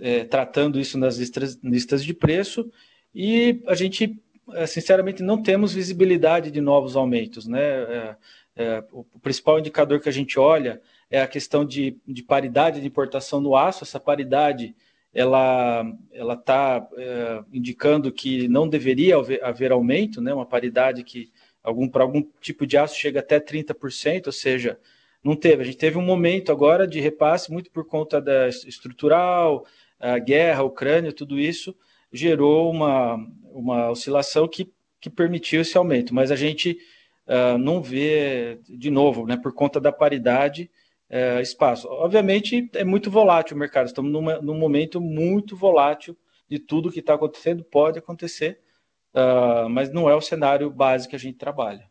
[0.00, 2.70] é, tratando isso nas listas, listas, de preço,
[3.12, 4.16] e a gente,
[4.52, 7.48] é, sinceramente, não temos visibilidade de novos aumentos.
[7.48, 7.60] Né?
[7.60, 8.16] É,
[8.54, 12.86] é, o principal indicador que a gente olha é a questão de, de paridade de
[12.86, 14.72] importação no aço, essa paridade
[15.12, 20.32] ela ela está é, indicando que não deveria haver, haver aumento, né?
[20.32, 21.32] uma paridade que
[21.64, 24.78] algum, para algum tipo de aço chega até 30%, ou seja,
[25.24, 25.62] não teve.
[25.62, 29.66] A gente teve um momento agora de repasse, muito por conta da estrutural,
[29.98, 31.74] a guerra, a Ucrânia, tudo isso
[32.12, 33.16] gerou uma,
[33.50, 36.78] uma oscilação que, que permitiu esse aumento, mas a gente
[37.26, 40.70] uh, não vê, de novo, né, por conta da paridade,
[41.10, 41.88] uh, espaço.
[41.88, 46.16] Obviamente é muito volátil o mercado, estamos numa, num momento muito volátil
[46.48, 48.60] de tudo que está acontecendo, pode acontecer,
[49.14, 51.90] uh, mas não é o cenário básico que a gente trabalha.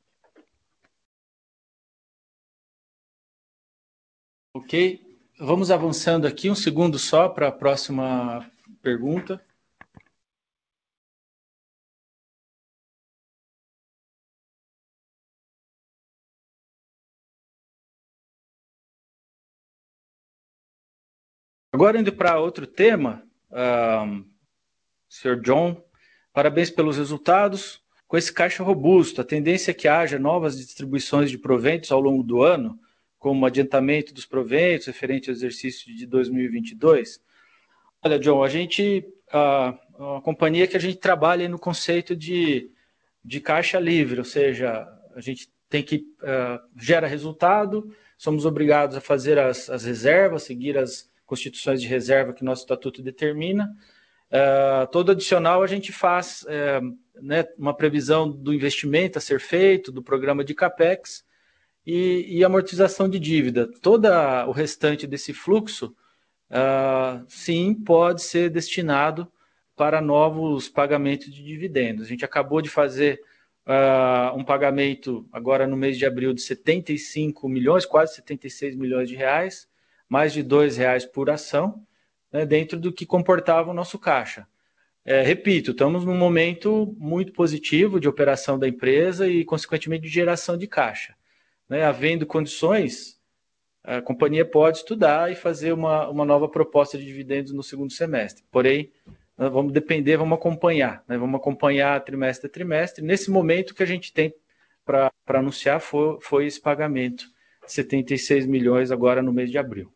[4.55, 5.01] Ok,
[5.39, 8.49] vamos avançando aqui, um segundo só para a próxima
[8.81, 9.43] pergunta.
[21.73, 24.31] Agora indo para outro tema, um,
[25.09, 25.41] Sr.
[25.41, 25.83] John,
[26.33, 27.79] Parabéns pelos resultados.
[28.07, 32.23] Com esse caixa robusto, a tendência é que haja novas distribuições de proventos ao longo
[32.23, 32.79] do ano,
[33.19, 37.21] como adiantamento dos proventos referente ao exercício de 2022.
[38.01, 42.69] Olha, John, a gente, a, a companhia que a gente trabalha no conceito de,
[43.23, 49.01] de caixa livre, ou seja, a gente tem que uh, gera resultado, somos obrigados a
[49.01, 53.69] fazer as, as reservas, seguir as constituições de reserva que nosso estatuto determina,
[54.33, 59.91] Uh, todo adicional a gente faz uh, né, uma previsão do investimento a ser feito,
[59.91, 61.23] do programa de CAPEX
[61.85, 63.69] e, e amortização de dívida.
[63.79, 64.07] Todo
[64.47, 65.95] o restante desse fluxo,
[66.49, 69.31] uh, sim, pode ser destinado
[69.75, 72.07] para novos pagamentos de dividendos.
[72.07, 73.21] A gente acabou de fazer
[73.67, 79.15] uh, um pagamento agora no mês de abril de 75 milhões, quase 76 milhões de
[79.15, 79.67] reais,
[80.09, 81.85] mais de R$ reais por ação
[82.33, 84.47] né, dentro do que comportava o nosso caixa.
[85.05, 90.57] É, repito, estamos num momento muito positivo de operação da empresa e, consequentemente, de geração
[90.57, 91.13] de caixa.
[91.69, 93.19] Né, havendo condições,
[93.83, 98.43] a companhia pode estudar e fazer uma, uma nova proposta de dividendos no segundo semestre.
[98.49, 98.91] Porém,
[99.37, 103.03] vamos depender, vamos acompanhar, né, vamos acompanhar trimestre a trimestre.
[103.03, 104.33] Nesse momento, que a gente tem
[104.85, 107.25] para anunciar foi, foi esse pagamento,
[107.67, 109.92] 76 milhões agora no mês de abril.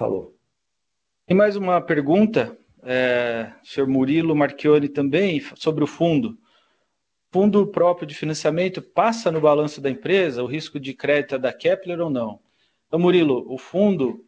[0.00, 0.34] Falou.
[1.26, 6.38] Tem mais uma pergunta, é, senhor Murilo Marchione também, sobre o fundo.
[7.30, 12.00] Fundo próprio de financiamento passa no balanço da empresa o risco de crédito da Kepler
[12.00, 12.40] ou não?
[12.86, 14.24] Então, Murilo, o fundo,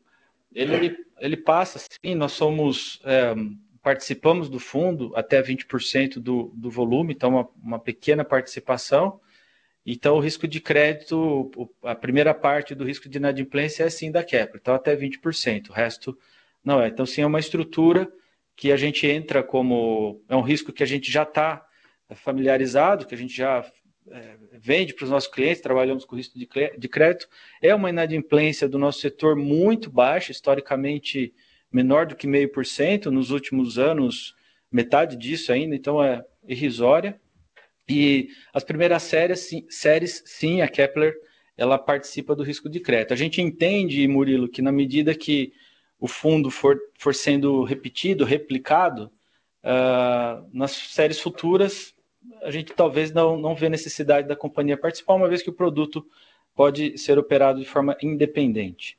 [0.54, 3.34] ele, ele passa sim, nós somos, é,
[3.82, 9.18] participamos do fundo até 20% do, do volume, então uma, uma pequena participação,
[9.84, 11.50] então, o risco de crédito,
[11.82, 15.72] a primeira parte do risco de inadimplência é sim da Kepler, então até 20%, o
[15.72, 16.16] resto
[16.64, 16.88] não é.
[16.88, 18.10] Então, sim, é uma estrutura
[18.54, 20.22] que a gente entra como.
[20.28, 21.66] É um risco que a gente já está
[22.14, 23.64] familiarizado, que a gente já
[24.10, 27.28] é, vende para os nossos clientes, trabalhamos com risco de crédito,
[27.60, 31.34] é uma inadimplência do nosso setor muito baixa, historicamente
[31.72, 34.34] menor do que meio por cento, nos últimos anos
[34.70, 37.20] metade disso ainda, então é irrisória.
[37.92, 41.14] E as primeiras séries, sim, séries, sim, a Kepler
[41.56, 43.12] ela participa do risco de crédito.
[43.12, 45.52] A gente entende, Murilo, que na medida que
[46.00, 49.12] o fundo for, for sendo repetido, replicado,
[49.62, 51.94] uh, nas séries futuras,
[52.42, 56.04] a gente talvez não, não vê necessidade da companhia participar, uma vez que o produto
[56.54, 58.98] pode ser operado de forma independente.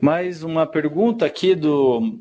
[0.00, 2.18] Mais uma pergunta aqui do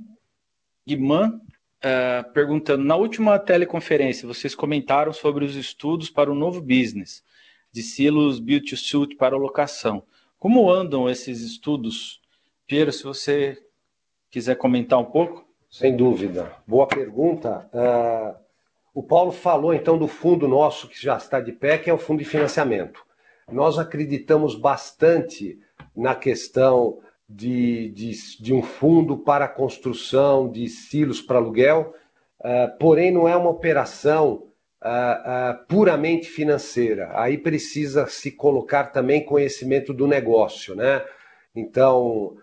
[0.87, 7.23] Guiman, uh, perguntando: na última teleconferência, vocês comentaram sobre os estudos para o novo business
[7.71, 10.03] de silos to suit para locação.
[10.39, 12.21] Como andam esses estudos?
[12.65, 13.57] Piero, se você
[14.29, 15.47] quiser comentar um pouco.
[15.69, 16.53] Sem dúvida.
[16.65, 17.69] Boa pergunta.
[17.73, 18.35] Uh,
[18.93, 21.97] o Paulo falou então do fundo nosso que já está de pé, que é o
[21.97, 23.05] fundo de financiamento.
[23.51, 25.59] Nós acreditamos bastante
[25.95, 26.99] na questão
[27.29, 31.93] de, de, de um fundo para construção de silos para aluguel,
[32.39, 34.43] uh, porém não é uma operação
[34.81, 37.11] uh, uh, puramente financeira.
[37.13, 41.03] Aí precisa se colocar também conhecimento do negócio, né?
[41.55, 42.37] Então,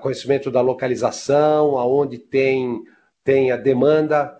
[0.00, 2.80] conhecimento da localização, aonde tem,
[3.24, 4.38] tem a demanda,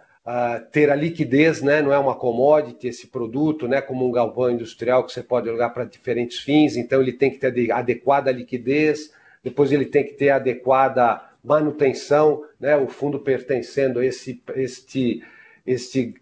[0.71, 1.83] ter a liquidez, né?
[1.83, 3.81] Não é uma commodity esse produto, né?
[3.81, 6.77] Como um galpão industrial que você pode alugar para diferentes fins.
[6.77, 9.11] Então, ele tem que ter adequada liquidez
[9.43, 12.77] depois ele tem que ter adequada manutenção, né?
[12.77, 15.23] O fundo pertencendo a esse, este,
[15.67, 16.15] este,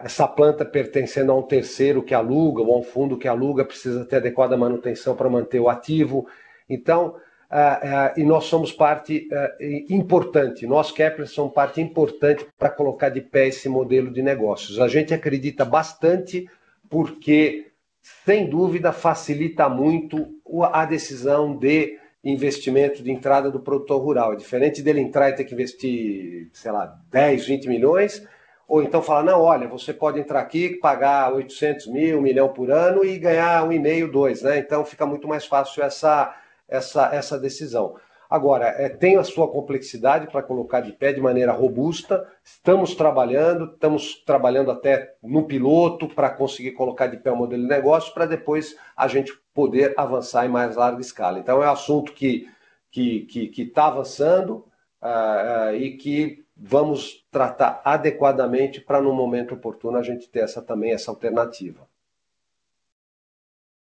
[0.00, 4.04] essa planta pertencendo a um terceiro que aluga ou a um fundo que aluga precisa
[4.04, 6.26] ter adequada manutenção para manter o ativo.
[6.68, 7.16] Então,
[7.50, 13.10] uh, uh, e nós somos parte uh, importante, nós Kepler somos parte importante para colocar
[13.10, 14.80] de pé esse modelo de negócios.
[14.80, 16.48] A gente acredita bastante
[16.90, 17.68] porque,
[18.02, 20.28] sem dúvida, facilita muito
[20.72, 24.32] a decisão de investimento de entrada do produtor rural.
[24.32, 28.26] É diferente dele entrar e ter que investir, sei lá, 10, 20 milhões,
[28.66, 32.70] ou então falar, não, olha, você pode entrar aqui, pagar 800 mil, um milhão por
[32.70, 34.58] ano e ganhar um e meio, dois, né?
[34.58, 36.34] Então fica muito mais fácil essa,
[36.66, 37.96] essa, essa decisão.
[38.34, 42.28] Agora, é, tem a sua complexidade para colocar de pé de maneira robusta.
[42.42, 47.68] Estamos trabalhando, estamos trabalhando até no piloto para conseguir colocar de pé o modelo de
[47.68, 51.38] negócio para depois a gente poder avançar em mais larga escala.
[51.38, 52.50] Então, é um assunto que está
[52.90, 54.66] que, que, que avançando
[55.00, 60.60] uh, uh, e que vamos tratar adequadamente para, no momento oportuno, a gente ter essa,
[60.60, 61.86] também essa alternativa.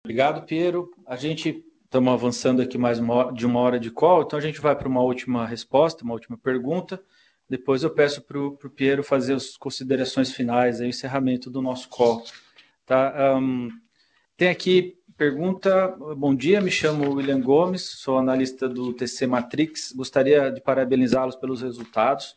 [0.05, 0.91] Obrigado, Piero.
[1.07, 4.63] A gente Estamos avançando aqui mais uma, de uma hora de call, então a gente
[4.63, 6.99] vai para uma última resposta, uma última pergunta.
[7.47, 11.91] Depois eu peço para o Piero fazer as considerações finais, aí, o encerramento do nosso
[11.91, 12.25] call.
[12.87, 13.37] Tá?
[13.37, 13.69] Um,
[14.39, 15.89] tem aqui pergunta.
[16.17, 19.93] Bom dia, me chamo William Gomes, sou analista do TC Matrix.
[19.93, 22.35] Gostaria de parabenizá-los pelos resultados.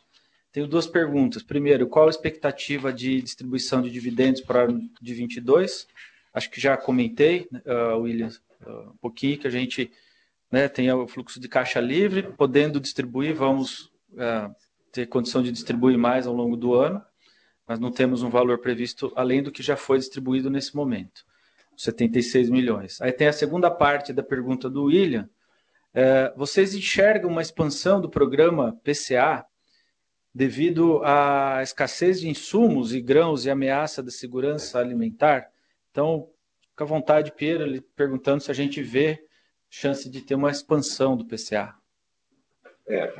[0.52, 1.42] Tenho duas perguntas.
[1.42, 5.86] Primeiro, qual a expectativa de distribuição de dividendos para o ano de 22?
[6.34, 8.28] Acho que já comentei, uh, William,
[8.66, 9.90] um pouquinho, que a gente
[10.50, 14.54] né, tenha o fluxo de caixa livre, podendo distribuir, vamos uh,
[14.92, 17.02] ter condição de distribuir mais ao longo do ano,
[17.66, 21.24] mas não temos um valor previsto além do que já foi distribuído nesse momento,
[21.76, 23.00] 76 milhões.
[23.00, 25.28] Aí tem a segunda parte da pergunta do William.
[25.92, 29.44] Uh, vocês enxergam uma expansão do programa PCA
[30.34, 35.50] devido à escassez de insumos e grãos e ameaça da segurança alimentar?
[35.90, 36.28] Então,
[36.76, 39.18] Fica à vontade, ele perguntando se a gente vê
[39.70, 41.74] chance de ter uma expansão do PCA.
[42.86, 43.14] É,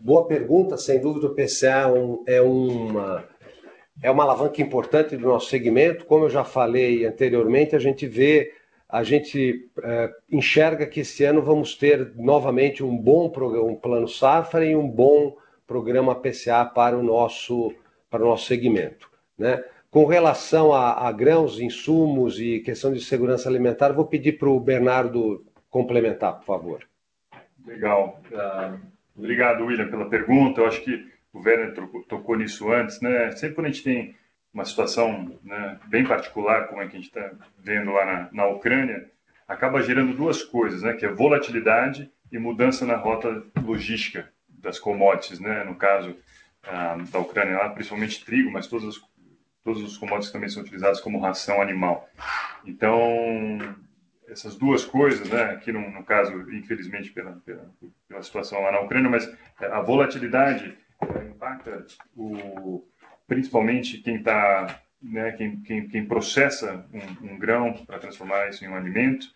[0.00, 1.84] boa pergunta, sem dúvida o PCA
[2.26, 3.24] é, uma,
[4.02, 6.06] é uma alavanca importante do nosso segmento.
[6.06, 8.52] Como eu já falei anteriormente, a gente vê,
[8.88, 14.08] a gente é, enxerga que esse ano vamos ter novamente um bom programa, um plano
[14.08, 15.36] safra e um bom
[15.68, 17.72] programa PCA para o nosso,
[18.10, 19.08] para o nosso segmento.
[19.38, 19.62] Né?
[19.90, 24.60] Com relação a, a, grãos, insumos e questão de segurança alimentar, vou pedir para o
[24.60, 26.88] Bernardo complementar, por favor.
[27.66, 28.20] Legal.
[28.30, 28.78] Uh,
[29.16, 30.60] obrigado, William, pela pergunta.
[30.60, 31.74] Eu acho que o Werner
[32.06, 33.00] tocou nisso antes.
[33.00, 33.30] Né?
[33.32, 34.14] Sempre quando a gente tem
[34.52, 38.46] uma situação né, bem particular, como é que a gente está vendo lá na, na
[38.46, 39.10] Ucrânia,
[39.46, 40.94] acaba gerando duas coisas, né?
[40.94, 45.64] que é volatilidade e mudança na rota logística das commodities, né?
[45.64, 48.98] no caso uh, da Ucrânia, lá, principalmente trigo, mas todas as
[49.68, 52.08] todos os commodities também são utilizados como ração animal.
[52.64, 53.58] Então,
[54.26, 55.42] essas duas coisas, né?
[55.42, 57.70] Aqui no, no caso, infelizmente pela, pela,
[58.08, 60.74] pela, situação lá na Ucrânia, mas a volatilidade
[61.30, 61.84] impacta
[62.16, 62.82] o,
[63.26, 65.32] principalmente quem está, né?
[65.32, 69.26] Quem, quem, quem processa um, um grão para transformar isso em um alimento,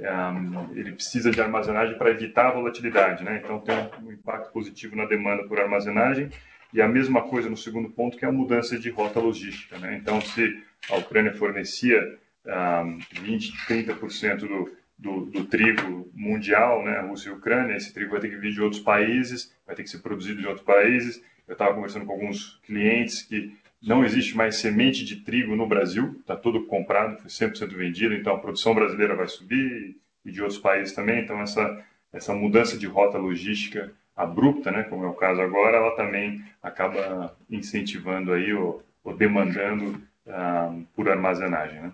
[0.00, 3.40] um, ele precisa de armazenagem para evitar a volatilidade, né?
[3.42, 6.28] Então tem um impacto positivo na demanda por armazenagem
[6.72, 9.96] e a mesma coisa no segundo ponto, que é a mudança de rota logística, né?
[9.96, 17.30] Então se a Ucrânia fornecia um, 20, 30% do, do, do, trigo mundial, né, Rússia
[17.30, 19.98] e Ucrânia, esse trigo vai ter que vir de outros países, vai ter que ser
[19.98, 21.22] produzido de outros países.
[21.46, 26.16] Eu estava conversando com alguns clientes que não existe mais semente de trigo no Brasil,
[26.20, 30.58] está tudo comprado, foi 100% vendido, então a produção brasileira vai subir e de outros
[30.58, 35.42] países também, então essa, essa mudança de rota logística abrupta, né, como é o caso
[35.42, 41.82] agora, ela também acaba incentivando aí ou, ou demandando uh, por armazenagem.
[41.82, 41.92] Né?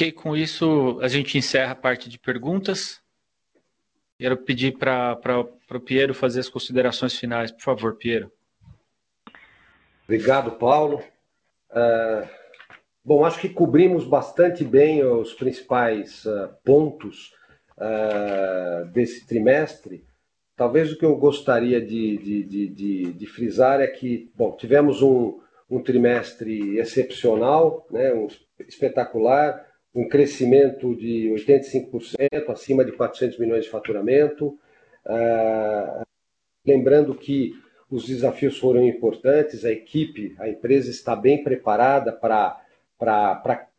[0.00, 3.02] Ok, com isso a gente encerra a parte de perguntas.
[4.18, 7.50] Quero pedir para o Piero fazer as considerações finais.
[7.50, 8.30] Por favor, Piero.
[10.04, 11.02] Obrigado, Paulo.
[11.70, 12.28] Uh,
[13.04, 17.32] bom, acho que cobrimos bastante bem os principais uh, pontos
[17.76, 20.04] uh, desse trimestre.
[20.56, 25.00] Talvez o que eu gostaria de, de, de, de, de frisar é que, bom, tivemos
[25.00, 25.40] um,
[25.70, 28.26] um trimestre excepcional, né, um
[28.68, 29.64] espetacular,
[29.94, 34.58] um crescimento de 85%, acima de 400 milhões de faturamento.
[35.06, 36.02] Ah,
[36.66, 37.52] lembrando que
[37.90, 42.56] os desafios foram importantes, a equipe, a empresa está bem preparada para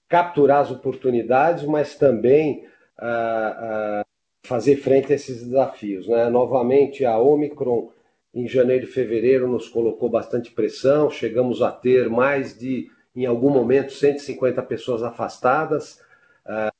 [0.10, 2.66] capturar as oportunidades, mas também
[2.98, 4.06] ah, ah,
[4.44, 6.08] fazer frente a esses desafios.
[6.08, 6.30] Né?
[6.30, 7.90] Novamente, a Omicron,
[8.34, 13.50] em janeiro e fevereiro, nos colocou bastante pressão, chegamos a ter mais de em algum
[13.50, 16.00] momento 150 pessoas afastadas,
[16.46, 16.72] uh,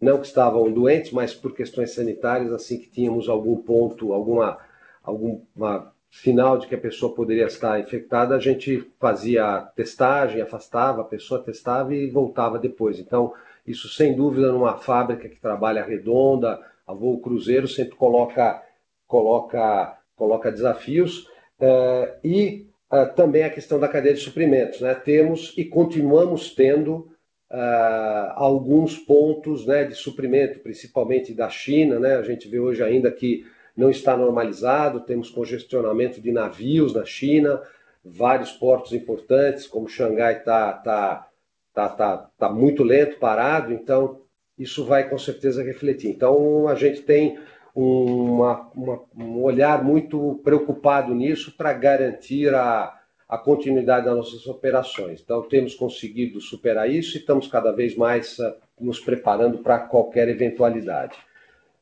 [0.00, 4.58] não que estavam doentes, mas por questões sanitárias, assim que tínhamos algum ponto, alguma,
[5.02, 11.04] alguma sinal de que a pessoa poderia estar infectada, a gente fazia testagem, afastava, a
[11.04, 13.00] pessoa testava e voltava depois.
[13.00, 13.32] Então,
[13.66, 18.62] isso sem dúvida numa fábrica que trabalha redonda, a voo cruzeiro, sempre coloca,
[19.08, 21.26] coloca, coloca desafios.
[21.58, 24.80] Uh, e uh, também a questão da cadeia de suprimentos.
[24.80, 24.94] Né?
[24.94, 27.10] Temos e continuamos tendo
[27.50, 31.98] uh, alguns pontos né, de suprimento, principalmente da China.
[31.98, 32.14] Né?
[32.14, 33.44] A gente vê hoje ainda que
[33.76, 37.60] não está normalizado, temos congestionamento de navios na China,
[38.04, 41.28] vários portos importantes, como Xangai está tá,
[41.72, 44.20] tá, tá, tá muito lento, parado, então
[44.58, 46.10] isso vai com certeza refletir.
[46.10, 47.38] Então a gente tem
[47.74, 52.96] uma, uma, um olhar muito preocupado nisso para garantir a,
[53.28, 55.20] a continuidade das nossas operações.
[55.20, 60.28] Então, temos conseguido superar isso e estamos cada vez mais uh, nos preparando para qualquer
[60.28, 61.16] eventualidade.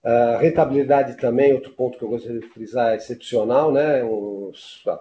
[0.04, 4.02] Uh, rentabilidade também, outro ponto que eu gostaria de frisar, é excepcional, né?
[4.02, 4.98] Uns, uh,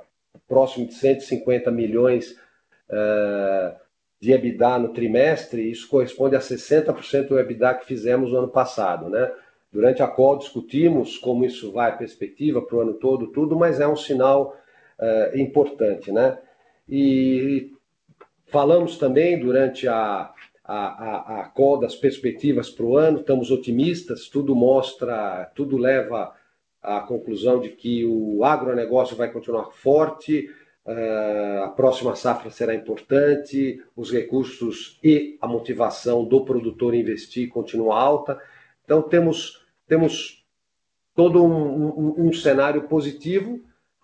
[0.47, 2.37] próximo de 150 milhões
[2.89, 3.75] uh,
[4.19, 9.09] de EBITDA no trimestre, isso corresponde a 60% do EBITDA que fizemos no ano passado,
[9.09, 9.31] né?
[9.71, 13.87] Durante a qual discutimos como isso vai, perspectiva para o ano todo, tudo, mas é
[13.87, 14.55] um sinal
[14.99, 16.11] uh, importante.
[16.11, 16.37] Né?
[16.89, 17.71] E
[18.47, 20.33] falamos também durante a,
[20.71, 26.33] a, a, a das perspectivas para o ano, estamos otimistas, tudo mostra, tudo leva
[26.81, 30.49] à conclusão de que o agronegócio vai continuar forte,
[30.85, 37.99] uh, a próxima safra será importante, os recursos e a motivação do produtor investir continua
[37.99, 38.39] alta.
[38.85, 40.45] Então, temos temos
[41.13, 43.59] todo um, um, um cenário positivo.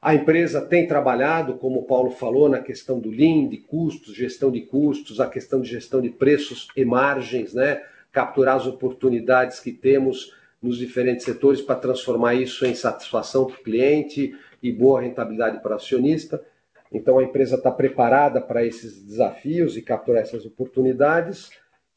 [0.08, 4.50] A empresa tem trabalhado, como o Paulo falou, na questão do Lean, de custos, gestão
[4.50, 7.84] de custos, a questão de gestão de preços e margens, né?
[8.10, 13.64] capturar as oportunidades que temos nos diferentes setores para transformar isso em satisfação para o
[13.64, 16.42] cliente e boa rentabilidade para o acionista.
[16.90, 21.50] Então a empresa está preparada para esses desafios e capturar essas oportunidades.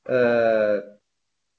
[0.04, 0.99] Uh,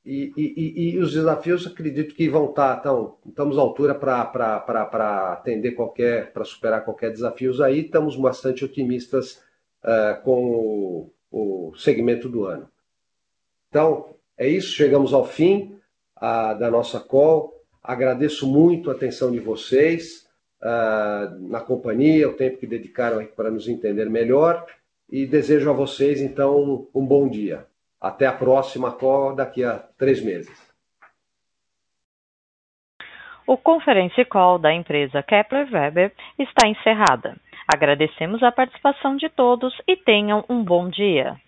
[0.03, 5.31] e, e, e, os desafios acredito que vão estar, tá, então, estamos à altura para
[5.31, 9.43] atender qualquer, para superar qualquer desafio aí, estamos bastante otimistas
[9.83, 12.67] uh, com o, o, segmento do ano.
[13.69, 15.75] Então, é isso, chegamos ao fim
[16.17, 17.61] uh, da nossa call.
[17.83, 20.27] Agradeço muito a atenção de vocês
[20.63, 24.65] uh, na companhia, o tempo que dedicaram para nos entender melhor
[25.07, 27.67] e desejo a vocês, então, um bom dia.
[28.01, 30.71] Até a próxima call daqui a três meses.
[33.45, 37.35] O conference call da empresa Kepler Weber está encerrada.
[37.71, 41.39] Agradecemos a participação de todos e tenham um bom dia.